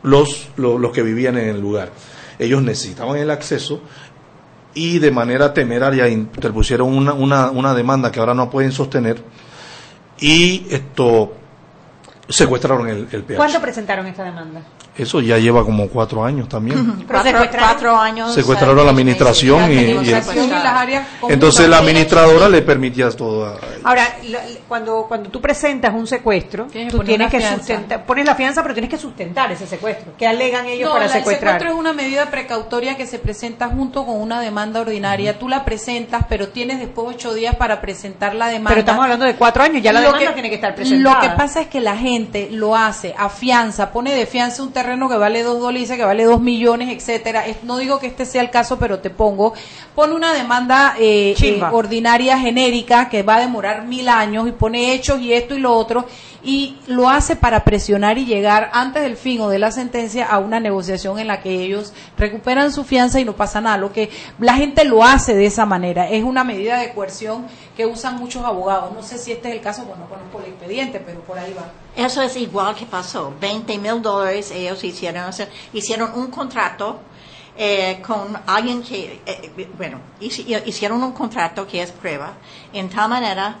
[0.02, 1.92] los, los, los que vivían en el lugar.
[2.38, 3.82] Ellos necesitaban el acceso
[4.72, 9.22] y de manera temeraria interpusieron una, una, una demanda que ahora no pueden sostener
[10.18, 11.34] y esto
[12.30, 13.36] secuestraron el, el PH.
[13.36, 14.62] ¿Cuándo presentaron esta demanda?
[14.96, 17.04] Eso ya lleva como cuatro años también.
[17.06, 18.34] Cuatro, cuatro años.
[18.34, 23.46] Secuestraron a la administración y, y- y las áreas entonces la administradora le permitía todo.
[23.46, 28.26] a- Ahora, la- cuando, cuando tú presentas un secuestro, Tienes tú tienes que sustentar, pones
[28.26, 30.12] la fianza, pero tienes que sustentar ese secuestro.
[30.18, 31.52] ¿Qué alegan ellos No, para la- el secuestrar?
[31.54, 35.38] secuestro es una medida precautoria que se presenta junto con una demanda ordinaria.
[35.38, 38.70] Tú la presentas, pero tienes después ocho días para presentar la demanda.
[38.70, 41.14] Pero estamos hablando de cuatro años, ya la Lo demanda que- tiene que estar presentada.
[41.14, 44.72] Lo que pasa es que la gente lo hace a fianza, pone de fianza un
[44.80, 47.44] terreno que vale dos dólares, que vale dos millones, etcétera.
[47.64, 49.52] No digo que este sea el caso, pero te pongo,
[49.94, 54.94] pone una demanda eh, eh, ordinaria genérica que va a demorar mil años y pone
[54.94, 56.06] hechos y esto y lo otro
[56.42, 60.38] y lo hace para presionar y llegar antes del fin o de la sentencia a
[60.38, 63.76] una negociación en la que ellos recuperan su fianza y no pasa nada.
[63.76, 67.84] Lo que la gente lo hace de esa manera es una medida de coerción que
[67.86, 68.92] usan muchos abogados.
[68.94, 71.52] No sé si este es el caso, pues no conozco el expediente, pero por ahí
[71.52, 71.66] va.
[71.94, 73.34] Eso es igual que pasó.
[73.40, 75.32] 20 mil dólares ellos hicieron, o
[75.72, 77.00] hicieron un contrato
[77.58, 82.32] eh, con alguien que, eh, bueno, hici- hicieron un contrato que es prueba,
[82.72, 83.56] en tal manera,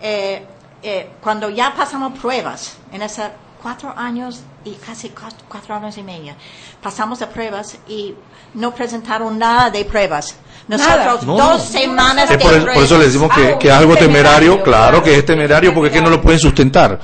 [0.00, 0.46] eh,
[0.84, 3.24] eh, cuando ya pasamos pruebas, en esos
[3.62, 6.36] cuatro años y casi cuatro, cuatro años y media,
[6.82, 8.14] pasamos de pruebas y
[8.54, 10.36] no presentaron nada de pruebas.
[10.68, 11.58] Nosotros No, dos no.
[11.58, 12.74] semanas Es de por, el- pruebas.
[12.74, 15.94] por eso le decimos que, que es algo temerario, claro que es temerario porque es
[15.94, 17.00] que no lo pueden sustentar.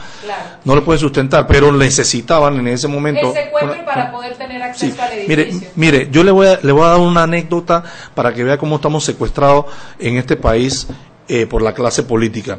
[0.64, 3.28] No lo pueden sustentar, pero necesitaban en ese momento.
[3.28, 5.37] El secuestro una- para poder tener acceso Sí, al edificio.
[5.37, 7.83] mire, mire, yo le voy, a, le voy a dar una anécdota
[8.14, 9.64] para que vea cómo estamos secuestrados
[9.99, 10.87] en este país
[11.28, 12.59] eh, por la clase política.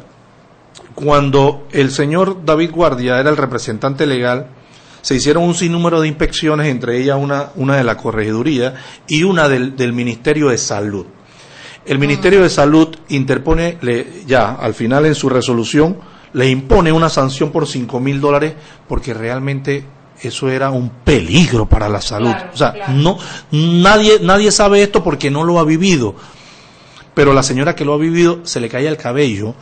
[0.94, 4.46] Cuando el señor David Guardia era el representante legal,
[5.00, 8.74] se hicieron un sinnúmero de inspecciones, entre ellas una, una de la corregiduría
[9.08, 11.06] y una del, del Ministerio de Salud.
[11.84, 15.96] El Ministerio de Salud interpone, le- ya al final en su resolución,
[16.34, 18.54] le impone una sanción por 5 mil dólares
[18.86, 19.84] porque realmente
[20.20, 22.30] eso era un peligro para la salud.
[22.30, 22.92] Claro, o sea, claro.
[22.92, 23.18] no,
[23.50, 26.14] nadie, nadie sabe esto porque no lo ha vivido.
[27.14, 29.54] Pero la señora que lo ha vivido se le caía el cabello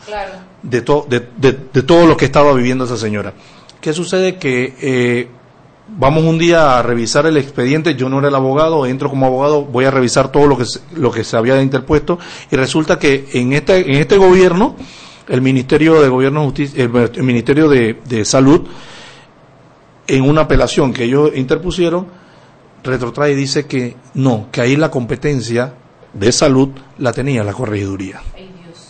[0.63, 3.33] de, to- de, de- de todo lo que estaba viviendo esa señora.
[3.79, 4.37] ¿Qué sucede?
[4.37, 5.27] Que eh,
[5.97, 9.63] vamos un día a revisar el expediente, yo no era el abogado, entro como abogado,
[9.65, 12.19] voy a revisar todo lo que se, lo que se había interpuesto
[12.51, 14.75] y resulta que en este, en este gobierno,
[15.27, 18.61] el Ministerio de Gobierno Justicia, el, el Ministerio de, de Salud,
[20.07, 22.07] en una apelación que ellos interpusieron,
[22.83, 25.73] retrotrae y dice que no, que ahí la competencia
[26.13, 28.21] de salud la tenía la corregiduría.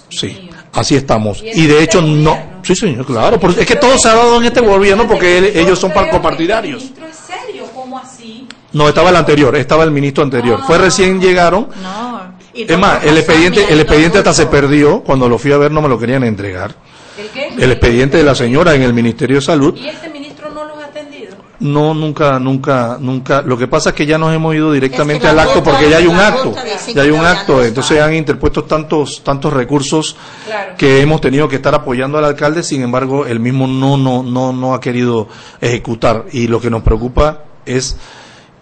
[0.10, 1.42] Sí, así estamos.
[1.44, 4.62] Y de hecho no, sí señor, claro, es que todo se ha dado en este
[4.62, 6.82] gobierno porque él- ellos son partidarios.
[6.84, 8.48] ministro es serio, ¿cómo así?
[8.74, 10.62] No, estaba el anterior, estaba el ministro anterior.
[10.66, 11.68] Fue recién llegaron.
[11.84, 12.22] No.
[12.54, 15.02] Es más, el expediente, el expediente hasta se perdió.
[15.02, 16.74] Cuando lo fui a ver no me lo querían entregar.
[17.18, 17.48] ¿El qué?
[17.64, 19.76] El expediente de la señora en el Ministerio de Salud.
[19.78, 21.36] ¿Y este ministro no los ha atendido?
[21.62, 23.44] No, nunca, nunca, nunca.
[23.44, 25.64] Lo que pasa es que ya nos hemos ido directamente Es que la al acto
[25.64, 26.56] porque ya hay un acto.
[26.94, 27.64] Ya hay un acto.
[27.64, 30.16] Entonces han interpuesto tantos, tantos recursos
[30.48, 30.74] Claro.
[30.76, 32.64] que hemos tenido que estar apoyando al alcalde.
[32.64, 35.28] Sin embargo, él mismo no, no, no, no ha querido
[35.62, 36.26] ejecutar.
[36.32, 37.96] Y lo que nos preocupa es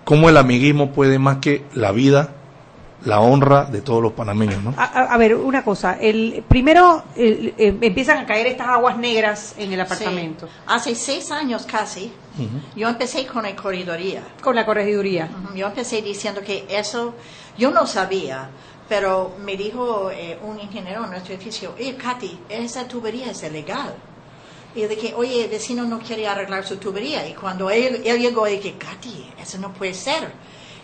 [0.03, 2.31] cómo el amiguismo puede más que la vida,
[3.05, 4.73] la honra de todos los panameños, ¿no?
[4.77, 5.97] A, a- a ver, una cosa.
[5.99, 10.47] El, primero el- eh, empiezan a caer estas aguas negras en el apartamento.
[10.47, 10.53] Sí.
[10.67, 12.11] Hace seis años casi,
[12.75, 14.21] yo empecé con la corridoría.
[14.41, 15.29] Con la corregiduría.
[15.55, 17.13] Yo empecé diciendo que eso,
[17.57, 18.49] yo no sabía,
[18.89, 23.93] pero me dijo eh, un ingeniero en nuestro edificio, oye, Katy, esa tubería es ilegal.
[24.75, 27.27] Y yo dije, oye, el vecino no quiere arreglar su tubería.
[27.27, 30.31] Y cuando él, él llegó, dije, Katy, eso no puede ser.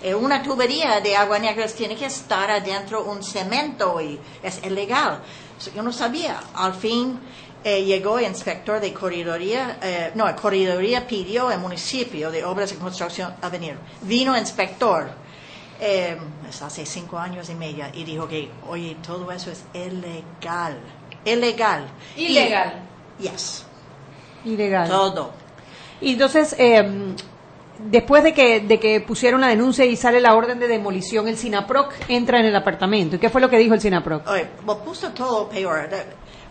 [0.06, 5.20] Eh, una tubería de agua negra tiene que estar adentro un cemento y es ilegal.
[5.76, 6.40] Yo no sabía.
[6.54, 7.20] Al fin
[7.64, 12.70] eh, llegó el inspector de corridoría, eh, no, el corridoría pidió al municipio de obras
[12.70, 13.80] de construcción a venir.
[14.04, 15.10] Vino el inspector,
[15.80, 16.16] eh,
[16.48, 20.78] es hace cinco años y media, y dijo que, oye, todo eso es ilegal.
[21.26, 21.88] Ilegal.
[22.16, 22.84] Y- Ilegal.
[23.20, 23.66] yes.
[24.46, 24.88] Ilegal.
[24.88, 25.32] Todo.
[26.00, 26.88] Y entonces, eh,
[27.80, 31.38] después de que, de que pusieron la denuncia y sale la orden de demolición, el
[31.38, 33.16] SINAPROC entra en el apartamento.
[33.16, 34.28] ¿Y qué fue lo que dijo el SINAPROC?
[34.28, 35.90] Oye, lo puso todo peor.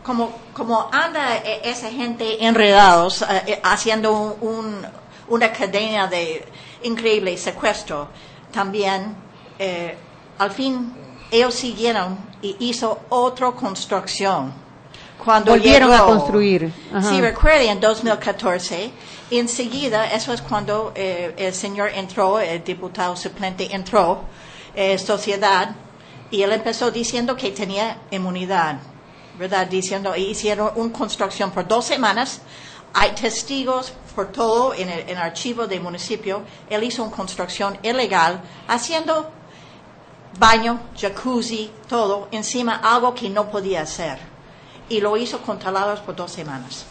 [0.03, 4.87] Como, como anda eh, esa gente enredados eh, eh, haciendo un- un-
[5.29, 6.45] una cadena de
[6.83, 8.09] increíble secuestro,
[8.53, 9.16] también
[9.59, 9.97] eh,
[10.39, 10.93] al fin
[11.31, 14.53] ellos siguieron y hizo otra construcción.
[15.25, 16.70] Cuando Volvieron llegó- a construir.
[16.93, 17.09] Ajá.
[17.09, 18.91] Sí, recuerde, en 2014,
[19.31, 24.25] enseguida, eso es cuando eh, el señor entró, el diputado suplente entró,
[24.75, 25.75] eh, sociedad,
[26.31, 28.79] y él empezó diciendo que tenía inmunidad,
[29.39, 29.66] ¿verdad?
[29.66, 32.41] Diciendo, hicieron una construcción por dos semanas,
[32.93, 39.31] hay testigos por todo en el, archivo del municipio, él hizo una construcción ilegal, haciendo
[40.39, 44.18] baño, jacuzzi, todo, encima algo que no podía hacer.
[44.89, 46.85] Y lo hizo con taladros por dos semanas.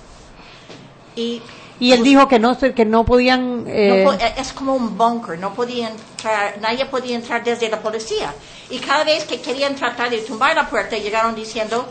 [1.16, 1.42] Y,
[1.80, 3.66] Y él dijo que no, se- que no podían...
[3.68, 8.34] eh, no es como un bunker, no podía entrar, nadie podía entrar desde la policía.
[8.70, 11.88] Y cada vez que querían tratar de tumbar la puerta, llegaron diciendo,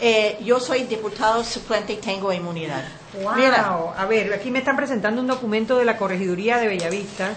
[0.00, 2.84] eh, yo soy diputado suplente y tengo inmunidad.
[3.22, 3.34] Wow.
[3.34, 3.76] Mira.
[3.96, 7.30] A ver, aquí me están presentando un documento de la Corregiduría de Bellavista,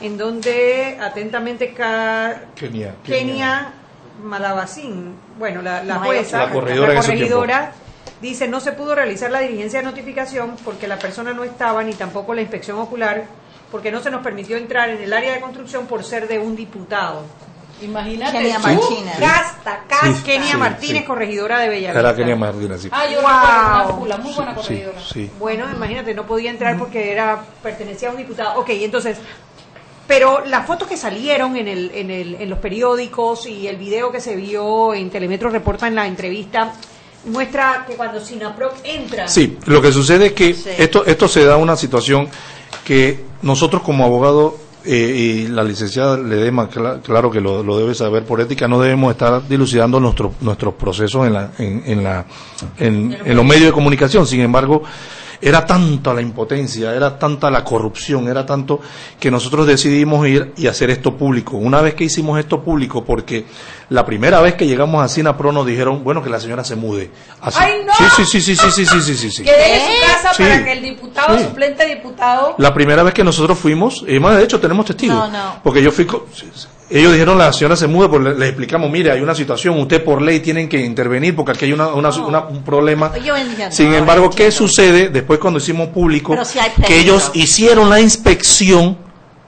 [0.00, 2.94] en donde atentamente ca- Kenia.
[3.04, 3.72] Kenia
[4.22, 7.72] Madabacín, bueno, la, la No, jueza, La corregidora en ese corregidora,
[8.20, 11.92] dice no se pudo realizar la diligencia de notificación porque la persona no estaba ni
[11.94, 13.24] tampoco la inspección ocular
[13.70, 16.54] porque no se nos permitió entrar en el área de construcción por ser de un
[16.54, 17.22] diputado.
[17.80, 18.38] Imagínate.
[18.38, 18.58] Kenia.
[18.60, 19.18] Martínez.
[19.18, 20.06] Casta, casta.
[20.14, 21.04] Sí, Kenia sí, Martínez, sí.
[21.06, 21.98] corregidora de Bellavista.
[22.00, 22.88] Era Kenia Martínez, sí.
[22.92, 24.04] Ah, yo Wow.
[24.04, 25.00] una muy buena Sí, corregidora.
[25.00, 25.30] sí.
[25.38, 28.60] Bueno, imagínate, no podía entrar porque era pertenecía a un diputado.
[28.60, 29.16] Ok, entonces,
[30.06, 34.12] pero las fotos que salieron en, el, en, el, en los periódicos y el video
[34.12, 36.72] que se vio en Telemetro Reporta en la entrevista
[37.26, 39.28] muestra que cuando Sinaproc entra.
[39.28, 40.70] Sí, lo que sucede es que Sí.
[40.78, 42.28] esto, esto se da una situación
[42.84, 44.54] que nosotros como abogados
[44.84, 48.80] eh, y la licenciada Ledema, cla- claro que lo, lo debe saber por ética, no
[48.80, 52.24] debemos estar dilucidando nuestros nuestros procesos en, la, en, en, la,
[52.78, 54.26] en, en los medios de comunicación.
[54.26, 54.82] Sin embargo,
[55.40, 58.80] era tanta la impotencia, era tanta la corrupción, era tanto
[59.20, 61.56] que nosotros decidimos ir y hacer esto público.
[61.56, 63.44] Una vez que hicimos esto público, porque
[63.92, 67.10] la primera vez que llegamos a Sinapro nos dijeron, bueno, que la señora se mude.
[67.40, 67.58] Así.
[67.60, 67.92] ¡Ay, no!
[67.94, 69.42] Sí, sí, sí, sí, sí, sí, sí, sí, sí, sí.
[69.44, 70.42] Que deje su casa Sí.
[70.42, 71.44] para que el diputado, Sí.
[71.44, 75.28] suplente diputado, La primera vez que nosotros fuimos, y más de hecho tenemos testigos, No,
[75.28, 75.60] no.
[75.62, 76.06] porque yo fui,
[76.90, 80.02] ellos dijeron la señora se muda, pues le- les explicamos, mire, hay una situación, usted
[80.04, 83.12] por ley tienen que intervenir porque aquí hay una, una- una- un problema.
[83.18, 84.56] Yo entiendo, Sin embargo, ¿qué entiendo.
[84.68, 86.36] sucede después cuando hicimos público
[86.86, 88.98] que ellos hicieron la inspección,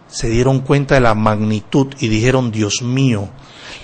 [0.09, 3.29] se dieron cuenta de la magnitud y dijeron, Dios mío,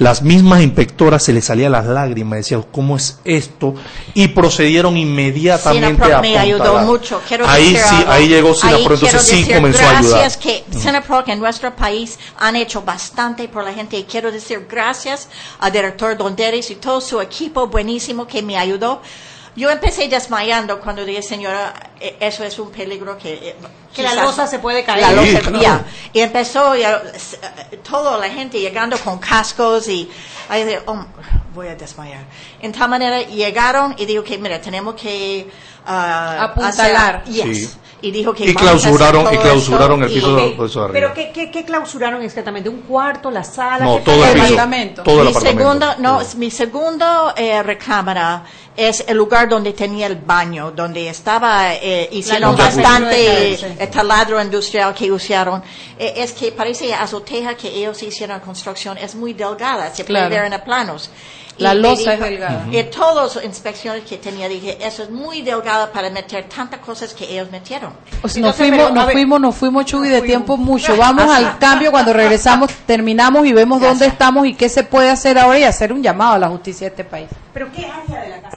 [0.00, 3.74] las mismas inspectoras se les salían las lágrimas, decían, ¿cómo es esto?
[4.14, 7.20] Y procedieron inmediatamente a me ayudó mucho.
[7.28, 8.12] Quiero ahí decir sí, algo.
[8.12, 10.20] ahí llegó Ahí Sinapro, entonces quiero sí decir comenzó a ayudar.
[10.20, 13.98] Gracias que Sinaproc en nuestro país han hecho bastante por la gente.
[13.98, 15.28] Y quiero decir gracias
[15.58, 19.02] al director Donderis y todo su equipo buenísimo que me ayudó.
[19.56, 23.32] Yo empecé desmayando cuando dije, señora, eh, eso es un peligro que...
[23.34, 23.56] eh,
[23.94, 25.00] Que la losa se puede caer.
[25.00, 25.60] La Sí, losa, claro.
[25.60, 25.84] ya.
[26.12, 27.36] Y empezó ya, s-
[27.72, 30.08] eh, toda la gente llegando con cascos y
[30.48, 31.04] ahí de, oh,
[31.52, 32.22] voy a desmayar.
[32.62, 35.50] En tal manera llegaron y dijo que, mira, tenemos que
[35.84, 37.22] ah, Apuntalar.
[37.26, 37.70] hacer- yes.
[37.70, 37.76] Sí.
[38.02, 40.92] Y dijo que Y a clausuraron- y clausuraron esto el piso y- de- pues, arriba.
[40.92, 42.70] Pero ¿qué, qué, qué clausuraron exactamente?
[42.70, 43.84] ¿Un cuarto, la sala?
[43.84, 44.44] No, ¿Qué todo el piso.
[44.44, 45.02] Apartamento.
[45.02, 45.62] Todo el mi apartamento.
[45.62, 46.36] segundo, no, Sí.
[46.38, 48.42] mi segundo eh, recámara
[48.76, 54.94] es el lugar donde tenía el baño, donde estaba, eh, hicieron bastante eh, taladro industrial
[54.94, 55.62] que usaron.
[55.98, 60.28] Eh, es que parece azoteja que ellos hicieron la construcción, es muy delgada, se Claro.
[60.28, 61.10] puede ver en los planos.
[61.58, 62.64] Y La losa es delgada.
[62.72, 67.12] Y todas las inspecciones que tenía, dije, eso es muy delgada para meter tantas cosas
[67.12, 67.92] que ellos metieron.
[68.22, 70.26] Pues nos Entonces, fuimos, pero, nos ver- fuimos, nos fuimos, Chuy, de fuimos.
[70.26, 70.96] tiempo mucho.
[70.96, 75.38] Vamos al cambio cuando regresamos, terminamos y vemos dónde estamos y qué se puede hacer
[75.38, 77.28] ahora y hacer un llamado a la justicia de este país.
[77.52, 78.56] ¿Pero qué área de la casa?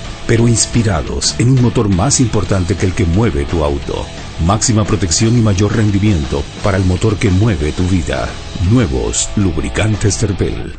[0.31, 4.05] pero inspirados en un motor más importante que el que mueve tu auto.
[4.45, 8.29] Máxima protección y mayor rendimiento para el motor que mueve tu vida.
[8.71, 10.73] Nuevos lubricantes Terpel.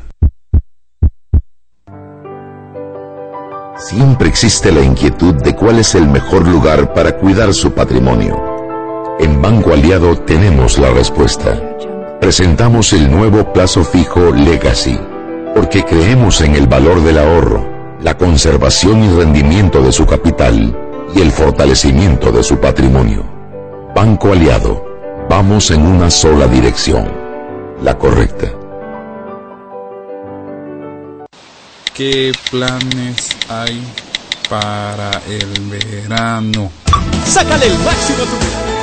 [3.76, 8.42] Siempre existe la inquietud de cuál es el mejor lugar para cuidar su patrimonio.
[9.20, 11.76] En Banco Aliado tenemos la respuesta.
[12.22, 14.98] Presentamos el nuevo plazo fijo Legacy,
[15.54, 17.71] porque creemos en el valor del ahorro,
[18.02, 20.76] la conservación y rendimiento de su capital
[21.14, 23.24] y el fortalecimiento de su patrimonio.
[23.94, 24.84] Banco Aliado,
[25.28, 27.10] vamos en una sola dirección,
[27.82, 28.52] la correcta.
[31.94, 33.82] ¿Qué planes hay
[34.48, 36.72] para el verano?
[37.24, 38.81] Sácale el máximo a tu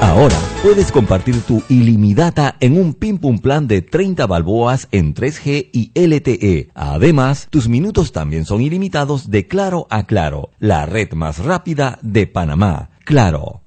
[0.00, 5.68] Ahora puedes compartir tu ilimitada en un Pim Pum plan de 30 balboas en 3G
[5.72, 6.70] y LTE.
[6.74, 12.26] Además, tus minutos también son ilimitados de Claro a Claro, la red más rápida de
[12.26, 12.90] Panamá.
[13.04, 13.60] Claro.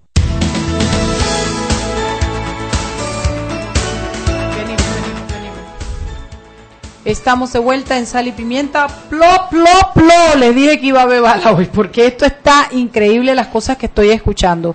[7.06, 8.88] Estamos de vuelta en Sal y Pimienta.
[9.10, 10.40] Plo, plo, plo.
[10.40, 14.10] Les dije que iba a beber hoy porque esto está increíble las cosas que estoy
[14.12, 14.74] escuchando.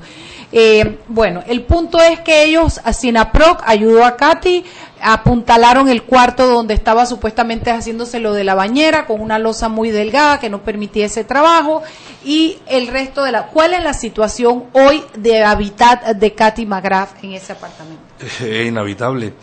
[0.50, 4.64] Eh, bueno, el punto es que ellos, a Sinaproc ayudó a Katy,
[5.00, 9.90] apuntalaron el cuarto donde estaba supuestamente haciéndose lo de la bañera con una losa muy
[9.90, 11.82] delgada que no permitía ese trabajo
[12.24, 17.22] y el resto de la cuál es la situación hoy de hábitat de Katy McGrath
[17.22, 19.34] en ese apartamento Es inhabitable.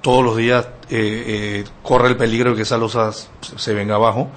[0.00, 4.28] Todos los días eh, eh, corre el peligro de que esa losa se venga abajo,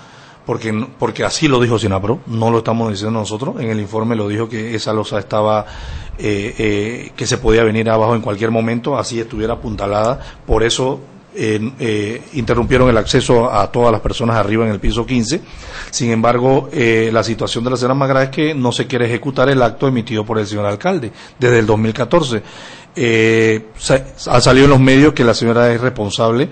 [0.47, 3.57] porque, porque así lo dijo Sinapro, no lo estamos diciendo nosotros.
[3.59, 5.65] En el informe lo dijo que esa losa estaba,
[6.17, 10.19] eh, eh, que se podía venir abajo en cualquier momento, así estuviera apuntalada.
[10.45, 11.01] Por eso
[11.39, 15.41] eh, eh, interrumpieron el acceso a todas las personas arriba en el piso 15.
[15.91, 19.47] Sin embargo, eh, la situación de la señora Magra es que no se quiere ejecutar
[19.49, 22.41] el acto emitido por el señor alcalde desde el 2014.
[22.95, 23.65] Eh,
[24.27, 26.49] ha salido en los medios que la señora es responsable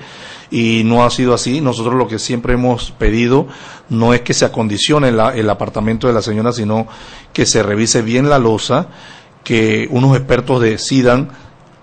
[0.52, 1.62] y no ha sido así.
[1.62, 3.48] Nosotros lo que siempre hemos pedido
[3.90, 6.88] no es que se acondicione la- el apartamento de la señora, sino
[7.34, 8.88] que se revise bien la losa,
[9.44, 11.30] que unos expertos decidan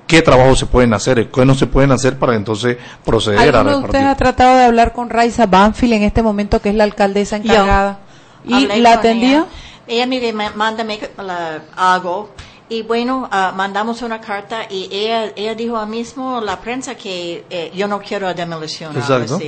[0.06, 3.78] qué trabajos se pueden hacer, qué no se pueden hacer para entonces proceder a ¿Alguno
[3.78, 4.08] de ustedes repartir.
[4.08, 8.00] ha tratado de hablar con Raiza Banfield en este momento que es la alcaldesa encargada?
[8.46, 9.46] ¿Y Hablé la atendía?
[9.86, 12.30] Ella, ella me ma- manda me- la- algo
[12.72, 17.44] y bueno, ah, mandamos una carta y ella, ella dijo a mismo la prensa que
[17.50, 18.96] eh, yo no quiero demolición.
[18.96, 19.38] Exacto.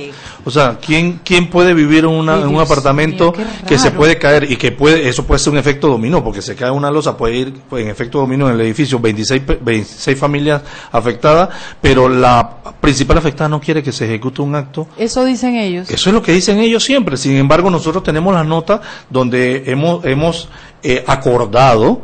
[0.45, 3.89] O sea, ¿quién, quién puede vivir en, una- Ay, en un apartamento mío, que se
[3.91, 6.91] puede caer y que puede, eso puede ser un efecto dominó, porque se cae una
[6.91, 10.61] losa, puede ir pues, en efecto dominó en el edificio, 26, pe- 26 familias
[10.91, 11.49] afectadas,
[11.81, 15.89] pero la principal afectada no quiere que se ejecute un acto Eso dicen ellos.
[15.89, 17.17] eso es lo que dicen ellos siempre.
[17.17, 20.47] Sin embargo, nosotros tenemos las notas donde hemos, hemos
[20.83, 22.01] eh, acordado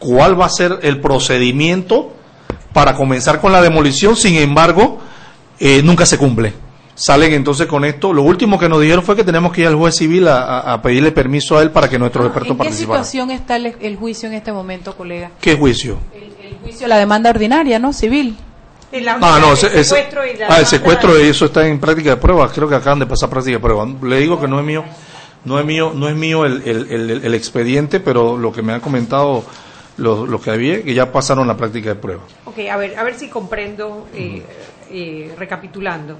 [0.00, 2.12] cuál va a ser el procedimiento
[2.72, 4.16] para comenzar con la demolición.
[4.16, 4.98] Sin embargo,
[5.60, 6.52] eh, nunca se cumple.
[6.94, 8.12] Salen entonces con esto.
[8.12, 11.12] Lo último que nos dijeron fue que tenemos que ir al juez civil a, pedirle
[11.12, 14.34] permiso a él para que nuestros expertos ¿En qué situación está el, el juicio en
[14.34, 15.30] este momento, colega?
[15.40, 15.96] ¿Qué juicio?
[16.12, 17.92] El juicio, la demanda ordinaria, ¿no?
[17.94, 18.36] Civil.
[19.22, 20.08] Ah, no, ese- ese-
[20.48, 22.50] ah, el secuestro, eso está en práctica de prueba.
[22.52, 23.86] Creo que acaban de pasar práctica de prueba.
[24.02, 24.84] Le digo que no es mío,
[25.44, 28.72] no es mío, no es mío el, el- el- el expediente, pero lo que me
[28.74, 29.44] han comentado
[30.00, 32.22] los lo que había, que ya pasaron la práctica de prueba.
[32.46, 34.42] Ok, a ver, a ver si comprendo, eh,
[34.90, 36.16] eh, recapitulando.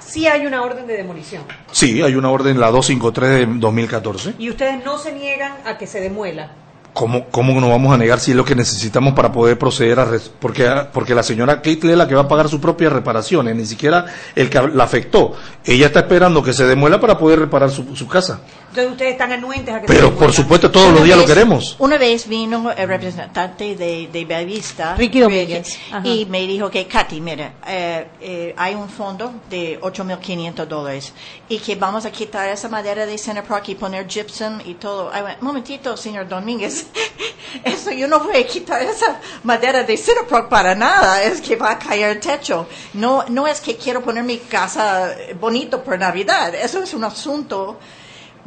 [0.00, 4.34] Sí hay una orden de demolición Sí, hay una orden, la 253 de 2014.
[4.38, 6.50] y ustedes no se niegan a que se demuela.
[6.94, 10.04] ¿Cómo, ¿Cómo nos vamos a negar si es lo que necesitamos para poder proceder a...
[10.06, 13.54] res- porque, porque la señora Kate es la que va a pagar sus propias reparaciones,
[13.54, 15.34] ni siquiera el que la afectó.
[15.64, 18.40] Ella está esperando que se demuela para poder reparar su, su casa.
[18.70, 21.34] Entonces ustedes están anuentes a que se Pero por supuesto todos los días lo vez-
[21.34, 21.76] queremos.
[21.78, 25.78] Una vez vino el representante de, de Bellavista, Ricky Domínguez.
[26.04, 31.12] Y me dijo que, Katy, mira, eh, eh, hay un fondo de 8.500 dólares
[31.48, 35.10] y que vamos a quitar esa madera de Center Park y poner gypsum y todo.
[35.16, 36.86] I went, momentito, señor Domínguez,
[37.64, 41.56] eso yo no voy a quitar esa madera de Center Park para nada, es que
[41.56, 42.66] va a caer el techo.
[42.94, 47.78] No, no es que quiero poner mi casa bonito por Navidad, eso es un asunto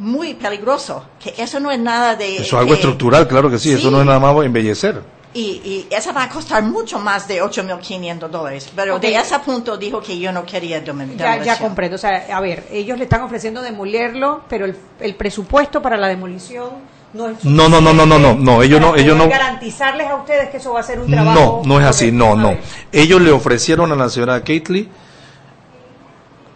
[0.02, 2.34] muy peligroso, que eso no es nada de...
[2.36, 5.00] Eso es algo que- estructural, claro que sí, eso no es nada más embellecer.
[5.32, 8.68] y, y esa va a costar mucho más de 8.500 dólares.
[8.74, 10.82] Pero de ese punto dijo que yo no quería
[11.16, 11.94] Ya, ya comprendo.
[11.94, 16.08] O sea, a ver, ellos le están ofreciendo demolerlo, pero el, el presupuesto para la
[16.08, 16.68] demolición
[17.14, 20.16] no es No, no, no, no, no, no, no, ellos no, ellos no, garantizarles a
[20.16, 21.62] ustedes que eso va a ser un no, trabajo.
[21.64, 22.56] no es así, no, no.
[22.90, 24.88] Ellos le ofrecieron a la señora Kately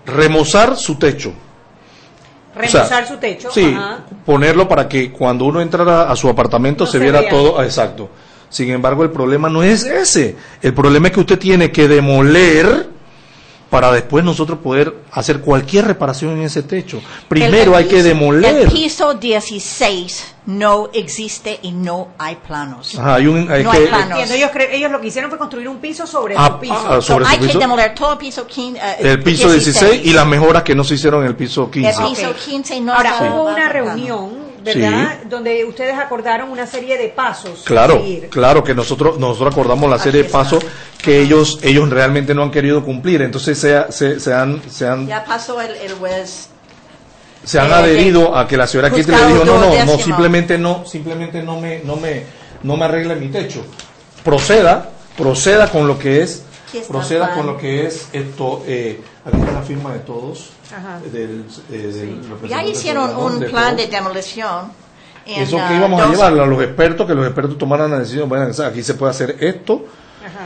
[0.05, 1.33] remozar su techo.
[2.57, 3.51] Remozar O sea, su techo.
[3.51, 3.99] Sí, ajá.
[4.25, 8.09] ponerlo para que cuando uno entrara a su apartamento No se se viera todo, exacto.
[8.49, 10.37] Sin embargo, el problema no es ese.
[10.63, 12.89] El problema es que usted tiene que demoler
[13.77, 17.03] para después nosotros poder hacer cualquier reparación en ese techo.
[17.29, 18.57] Primero El hay que piso- demoler.
[18.63, 22.99] El piso 16 no existe y no hay planos.
[22.99, 24.11] Ajá, hay un- hay no que- hay planos.
[24.19, 26.75] Entiendo, ellos, ellos lo que hicieron fue construir un piso sobre Ah, su piso.
[26.75, 27.53] ah, sobre So, su hay piso.
[27.53, 28.81] que demoler todo el piso 15.
[28.81, 31.91] eh, El piso 16 y las mejoras que no se hicieron en el piso 15.
[32.03, 33.73] El piso 15 no Ahora, hubo una plano.
[33.75, 34.31] reunión,
[34.75, 35.19] ¿verdad?
[35.29, 37.63] Donde ustedes acordaron una serie de pasos.
[37.65, 40.65] Claro, claro que nosotros nosotros acordamos la serie de pasos
[41.03, 45.07] que ellos ellos realmente no han querido cumplir, entonces se, se, se han se han
[45.07, 46.49] Ya pasó el, el juez.
[47.45, 50.59] se han eh, adherido a que la señora Kitty le dijo no no no simplemente
[50.59, 52.25] no simplemente no me no me
[52.63, 53.65] no me arregle mi techo
[54.25, 56.43] proceda proceda con lo que es
[56.89, 61.01] proceda con lo que es esto eh, aquí está la firma de todos Ajá.
[61.13, 63.91] del, eh, del Ya representante hicieron un de plan todos.
[63.91, 64.73] de demolición.
[65.27, 68.47] Eso que íbamos a llevar a los expertos, que los expertos tomaran la decisión, bueno,
[68.65, 69.85] aquí se puede hacer esto,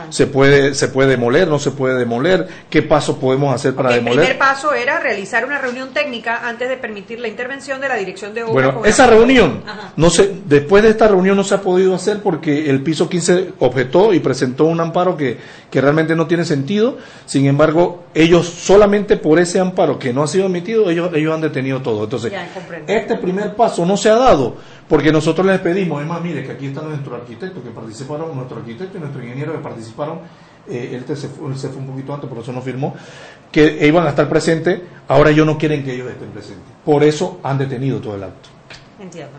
[0.09, 3.95] se puede se puede demoler, no se puede demoler, qué paso podemos hacer para El
[3.95, 4.19] demoler.
[4.19, 8.33] primer paso era realizar una reunión técnica antes de permitir la intervención de la dirección
[8.33, 8.53] de obra.
[8.53, 9.93] Bueno, esa reunión, Ajá.
[9.95, 13.53] no sé, después de esta reunión no se ha podido hacer porque el piso 15
[13.59, 15.37] objetó y presentó un amparo que,
[15.69, 16.97] que realmente no tiene sentido.
[17.25, 21.41] Sin embargo, ellos solamente por ese amparo que no ha sido emitido, ellos, ellos han
[21.41, 22.03] detenido todo.
[22.03, 22.47] Entonces, Ya,
[22.87, 24.55] este primer paso no se ha dado
[24.87, 28.57] porque nosotros les pedimos, es más, mire que aquí está nuestro arquitecto que participaron, nuestro
[28.57, 29.80] arquitecto y nuestro ingeniero que participaron,
[30.69, 32.95] eh, él te- se, él se fue un poquito antes, por eso no firmó,
[33.51, 36.65] que iban a estar presentes, ahora ellos no quieren que ellos estén presentes.
[36.85, 38.49] Por eso han detenido todo el acto.
[38.99, 39.33] Entiendo.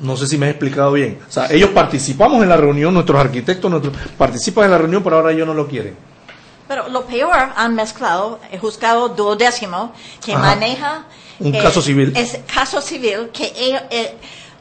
[0.00, 1.18] No sé si me he explicado bien.
[1.28, 5.16] O sea, ellos participamos en la reunión, nuestros arquitectos nuestros, participan en la reunión, pero
[5.16, 5.94] ahora ellos no lo quieren.
[6.66, 9.92] Pero lo peor, han mezclado el juzgado duodécimo
[10.24, 10.42] que Ajá.
[10.42, 11.04] maneja...
[11.38, 12.12] Un caso civil.
[12.16, 14.16] Es caso civil que ellos, eh,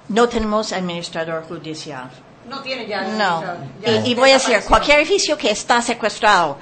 [0.10, 2.12] no tenemos administrador judicial.
[2.50, 3.02] No tiene ya.
[3.04, 3.42] No.
[3.82, 6.58] ya Y, y voy a decir, cualquier edificio que está secuestrado,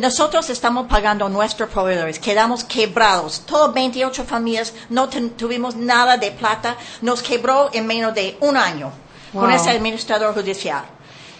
[0.00, 3.40] nosotros estamos pagando a nuestros proveedores, quedamos quebrados.
[3.44, 8.56] Todas 28 familias no ten- tuvimos nada de plata, nos quebró en menos de un
[8.56, 8.90] año
[9.32, 10.84] con ese administrador judicial,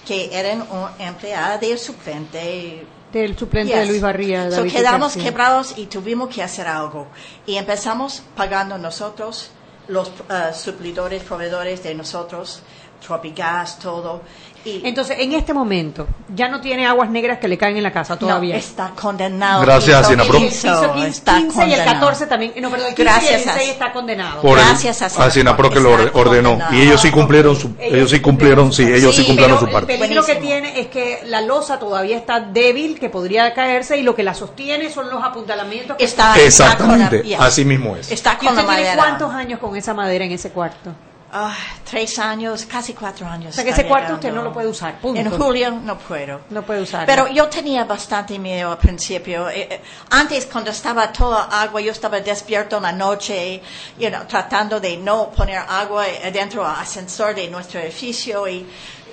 [0.07, 2.85] que eran un empleado del suplente.
[3.11, 5.25] Del suplente de Luis Barría, So, quedamos García.
[5.25, 7.07] quebrados y tuvimos que hacer algo.
[7.47, 9.51] Y empezamos pagando nosotros,
[9.87, 12.61] los eh, suplidores, proveedores de nosotros,
[13.05, 14.21] Tropigas, todo.
[14.65, 17.93] Y Entonces, en este momento, ya no tiene aguas negras que le caen en la
[17.93, 18.55] casa todavía.
[18.55, 19.63] No, está condenado.
[19.63, 20.37] Gracias a Sinapro.
[20.37, 21.93] 15 Piso 15, está 15 y el condenado.
[22.01, 22.53] 14 también.
[22.61, 24.43] No, perdón, el 15 y Gracias el a- 16 está condenado.
[24.43, 26.13] Por el- Gracias a a Sinapro que lo ordenó.
[26.13, 26.75] condenado.
[26.75, 29.95] Y ellos sí cumplieron su, ellos sí cumplieron, sí, ellos sí cumplieron pero su parte.
[29.95, 34.03] El peligro que tiene es que la losa todavía está débil, que podría caerse, y
[34.03, 35.97] lo que la sostiene son los apuntalamientos.
[35.97, 38.11] Que Está, Exactamente, está con la- así mismo es.
[38.11, 40.91] Está ¿Y la usted tiene cuántos años con esa madera en ese cuarto?
[41.31, 41.55] Ah,
[41.85, 43.51] tres años, casi cuatro años.
[43.51, 45.21] O sea, que ese cuarto usted no lo puede usar, punto.
[45.21, 46.41] En julio no puedo.
[46.49, 47.05] No puede usar.
[47.05, 49.49] Pero yo tenía bastante miedo al principio.
[49.51, 53.61] Eh, eh, antes, cuando estaba toda agua, yo estaba despierto en la noche,
[53.99, 58.67] you know, tratando de no poner agua dentro del ascensor de nuestro edificio y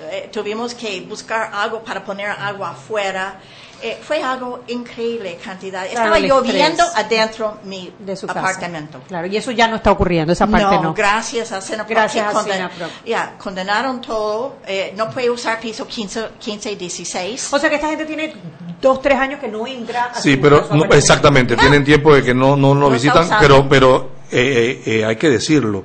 [0.10, 3.40] eh, tuvimos que buscar algo para poner agua afuera.
[3.86, 5.88] Eh, fue algo increíble cantidad.
[5.88, 8.40] Claro, estaba lloviendo estrés adentro mi de su casa.
[8.40, 9.00] apartamento.
[9.08, 10.96] Claro, y eso ya no está ocurriendo, esa parte no.
[10.96, 11.94] gracias a Sinapro.
[11.94, 12.88] Gracias a Sinapro.
[13.06, 14.56] Ya, condenaron todo.
[14.66, 17.54] eh, no puede usar piso 15, 15 y 16.
[17.54, 18.34] O sea que esta gente tiene
[18.82, 22.34] dos, tres años que no entra a Sí, pero no, exactamente, tienen tiempo de que
[22.34, 25.84] no, no lo No visitan, pero, pero eh, eh, eh, hay que decirlo.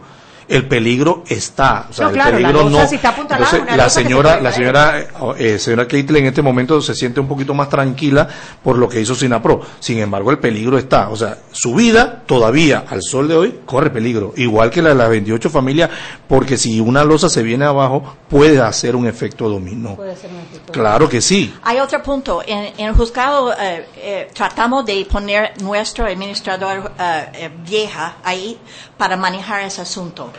[0.50, 2.90] El peligro está, o sea, No, el claro, la peligro losa no.
[2.96, 5.06] está Entonces, la señora, la señora,
[5.38, 8.28] eh, señora Keitel en este momento se siente un poquito más tranquila
[8.62, 9.60] por lo que hizo Sinapro.
[9.78, 13.90] Sin embargo, el peligro está, o sea, su vida todavía al sol de hoy corre
[13.90, 15.90] peligro, igual que la de las 28 familias,
[16.28, 19.94] porque si una losa se viene abajo puede hacer un efecto dominó.
[19.96, 20.72] Puede ser un efecto.
[20.72, 21.54] Claro que sí.
[21.62, 22.42] Hay otro punto.
[22.46, 28.58] En, en el juzgado eh, eh, tratamos de poner nuestro administrador eh, eh, vieja ahí
[29.00, 30.30] para manejar ese asunto.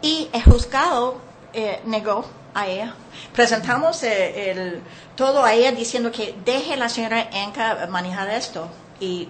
[0.00, 1.20] Y el juzgado
[1.52, 2.24] eh, negó
[2.54, 2.94] a ella.
[3.34, 4.80] Presentamos eh, el,
[5.16, 8.68] todo a ella diciendo que deje la señora Enca manejar esto.
[9.00, 9.26] Y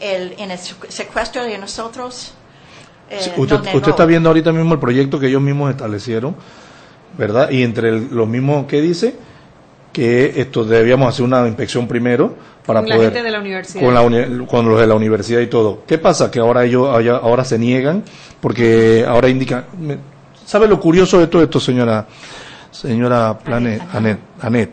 [0.00, 2.34] el, en el secuestro de nosotros.
[3.08, 6.34] eh, Sí, usted, usted está viendo ahorita mismo el proyecto que ellos mismos establecieron,
[7.16, 7.50] ¿verdad?
[7.50, 9.14] Y entre el- los mismos que dice
[9.92, 12.34] que esto debíamos hacer una inspección primero
[12.66, 13.84] para Con la poder gente de la universidad.
[13.84, 15.82] con, la uni- con los de la universidad y todo.
[15.86, 16.30] ¿Qué pasa?
[16.30, 18.02] Que ahora ellos ahora- ahora se niegan
[18.40, 19.66] porque ahora indican.
[19.78, 19.98] me-
[20.46, 22.06] ¿Sabe lo curioso de todo esto, señora
[22.70, 24.70] señora Planet, Anet, Anet?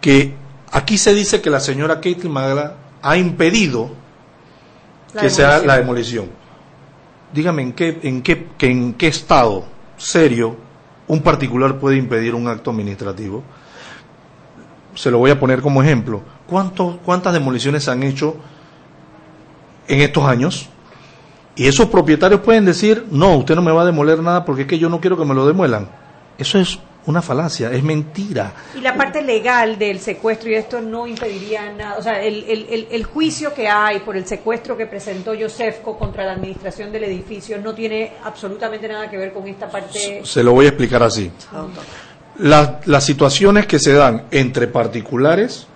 [0.00, 0.34] Que
[0.72, 3.90] aquí se dice que la señora Caitlin Magla ha impedido
[5.14, 6.26] La que sea la demolición.
[7.32, 9.64] Dígame en qué, en qué, que en qué estado
[9.96, 10.56] serio
[11.10, 13.42] un particular puede impedir un acto administrativo.
[14.94, 16.22] Se lo voy a poner como ejemplo.
[16.46, 18.36] ¿Cuántos, ¿Cuántas demoliciones se han hecho
[19.88, 20.68] en estos años?
[21.56, 24.68] Y esos propietarios pueden decir, no, usted no me va a demoler nada porque es
[24.68, 25.88] que yo no quiero que me lo demuelan.
[26.38, 28.52] Eso es una falacia, es mentira.
[28.76, 31.96] Y la parte legal del secuestro y esto no impediría nada.
[31.98, 36.24] O sea, el, el, el, juicio que hay por el secuestro que presentó Josefco contra
[36.24, 40.20] la administración del edificio no tiene absolutamente nada que ver con esta parte.
[40.24, 41.30] Se lo voy a explicar así.
[42.38, 45.66] Las, las situaciones que se dan entre particulares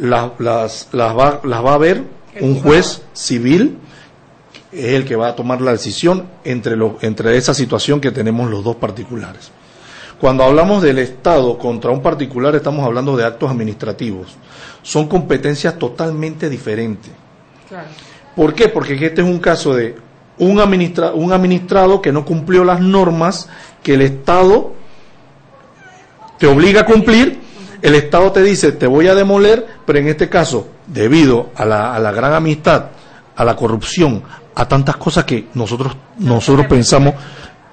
[0.00, 2.04] las, las, las, va, las va a ver
[2.40, 3.78] un juez civil,
[4.72, 8.50] es el que va a tomar la decisión entre, lo, entre esa situación que tenemos
[8.50, 9.50] los dos particulares.
[10.20, 14.36] Cuando hablamos del Estado contra un particular, estamos hablando de actos administrativos.
[14.82, 17.10] Son competencias totalmente diferentes.
[17.68, 17.88] Claro.
[18.36, 18.68] ¿Por qué?
[18.68, 19.96] Porque este es un caso de
[20.38, 23.48] un, administra un administrado que no cumplió las normas
[23.82, 24.72] que el Estado
[26.38, 27.40] te obliga a cumplir,
[27.80, 31.94] el Estado te dice, te voy a demoler, pero en este caso, debido a la,
[31.94, 32.86] a la gran amistad,
[33.36, 34.22] a la corrupción,
[34.54, 37.14] a tantas cosas que nosotros, nosotros pensamos,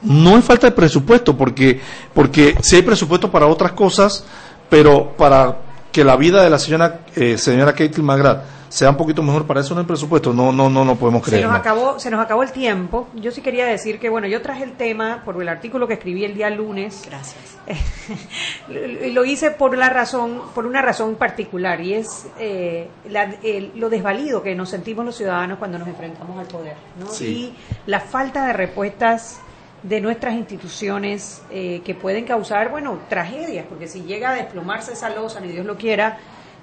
[0.04, 1.80] no es falta de presupuesto, porque,
[2.14, 4.26] porque si hay presupuesto para otras cosas,
[4.70, 5.58] pero para
[5.92, 9.62] que la vida de la señora, eh, señora Katie McGrath sea un poquito mejor, para
[9.62, 11.40] eso no hay presupuesto, no, no, no, no podemos creer.
[11.40, 11.58] Se nos, no.
[11.58, 13.08] acabó, se nos acabó el tiempo.
[13.16, 16.26] Yo sí quería decir que, bueno, yo traje el tema por el artículo que escribí
[16.26, 17.04] el día lunes.
[17.06, 17.58] Gracias.
[18.68, 23.72] lo lo hice por la razón, por una razón particular y es eh, la- el-
[23.76, 27.08] lo desvalido que nos sentimos los ciudadanos cuando nos enfrentamos al poder, ¿no?
[27.08, 27.26] Sí.
[27.26, 27.56] Y
[27.90, 29.40] la falta de respuestas
[29.84, 35.10] de nuestras instituciones eh, que pueden causar, bueno, tragedias, porque si llega a desplomarse esa
[35.10, 36.18] losa, ni Dios lo quiera,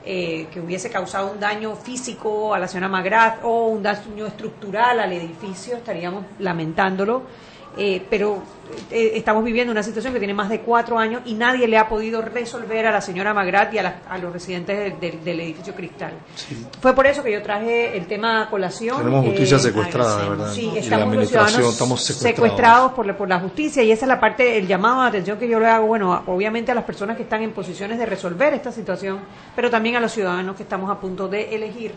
[0.05, 5.01] eh, que hubiese causado un daño físico a la señora Magrat o un daño estructural
[5.01, 7.23] al edificio, estaríamos lamentándolo.
[7.77, 8.41] Eh, pero
[8.91, 11.89] eh, estamos viviendo una situación que tiene más de cuatro años y nadie le ha
[11.89, 15.41] podido resolver a la señora Magrat y a, la- a los residentes del- del- del
[15.41, 16.12] edificio Cristal.
[16.81, 18.99] Fue por eso que yo traje el tema a colación.
[18.99, 20.39] Tenemos justicia Eh, secuestrada, de agradecemos.
[20.39, 20.55] verdad.
[20.55, 22.35] Sí, estamos los ciudadanos estamos secuestrados.
[22.37, 25.37] secuestrados por la, por la justicia y esa es la parte, el llamado de atención
[25.39, 28.55] que yo le hago, bueno, obviamente a las personas que están en posiciones de resolver
[28.55, 29.18] esta situación,
[29.57, 31.93] pero también a los ciudadanos que estamos a punto de elegir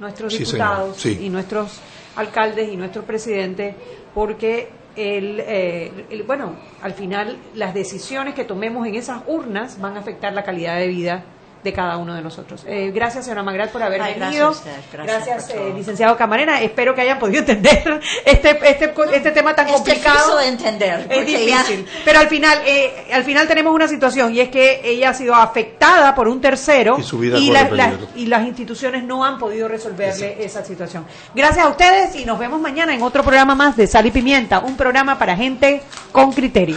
[0.00, 1.78] nuestros Sí, diputados y nuestros
[2.16, 3.74] alcaldes y nuestros presidentes,
[4.14, 10.00] porque el, eh, bueno, al final las decisiones que tomemos en esas urnas van a
[10.00, 11.24] afectar la calidad de vida
[11.64, 12.62] de cada uno de nosotros.
[12.68, 14.50] Eh, gracias, señora Magrat, por haber Ay, gracias venido.
[14.50, 15.76] usted, gracias por eh, todo.
[15.78, 16.60] licenciado Camarena.
[16.60, 20.38] Espero que hayan podido entender este, este, este tema tan Es complicado.
[20.38, 21.86] difícil de entender, Es difícil.
[22.04, 25.34] Pero al final, eh, al final tenemos una situación y es que ella ha sido
[25.34, 28.08] afectada por un tercero Y su vida corre la- la- peligro.
[28.14, 31.06] y las instituciones no han podido resolverle esa situación.
[31.34, 34.60] Gracias a ustedes y nos vemos mañana en otro programa más de Sal y Pimienta,
[34.60, 35.80] un programa para gente
[36.12, 36.76] con criterio.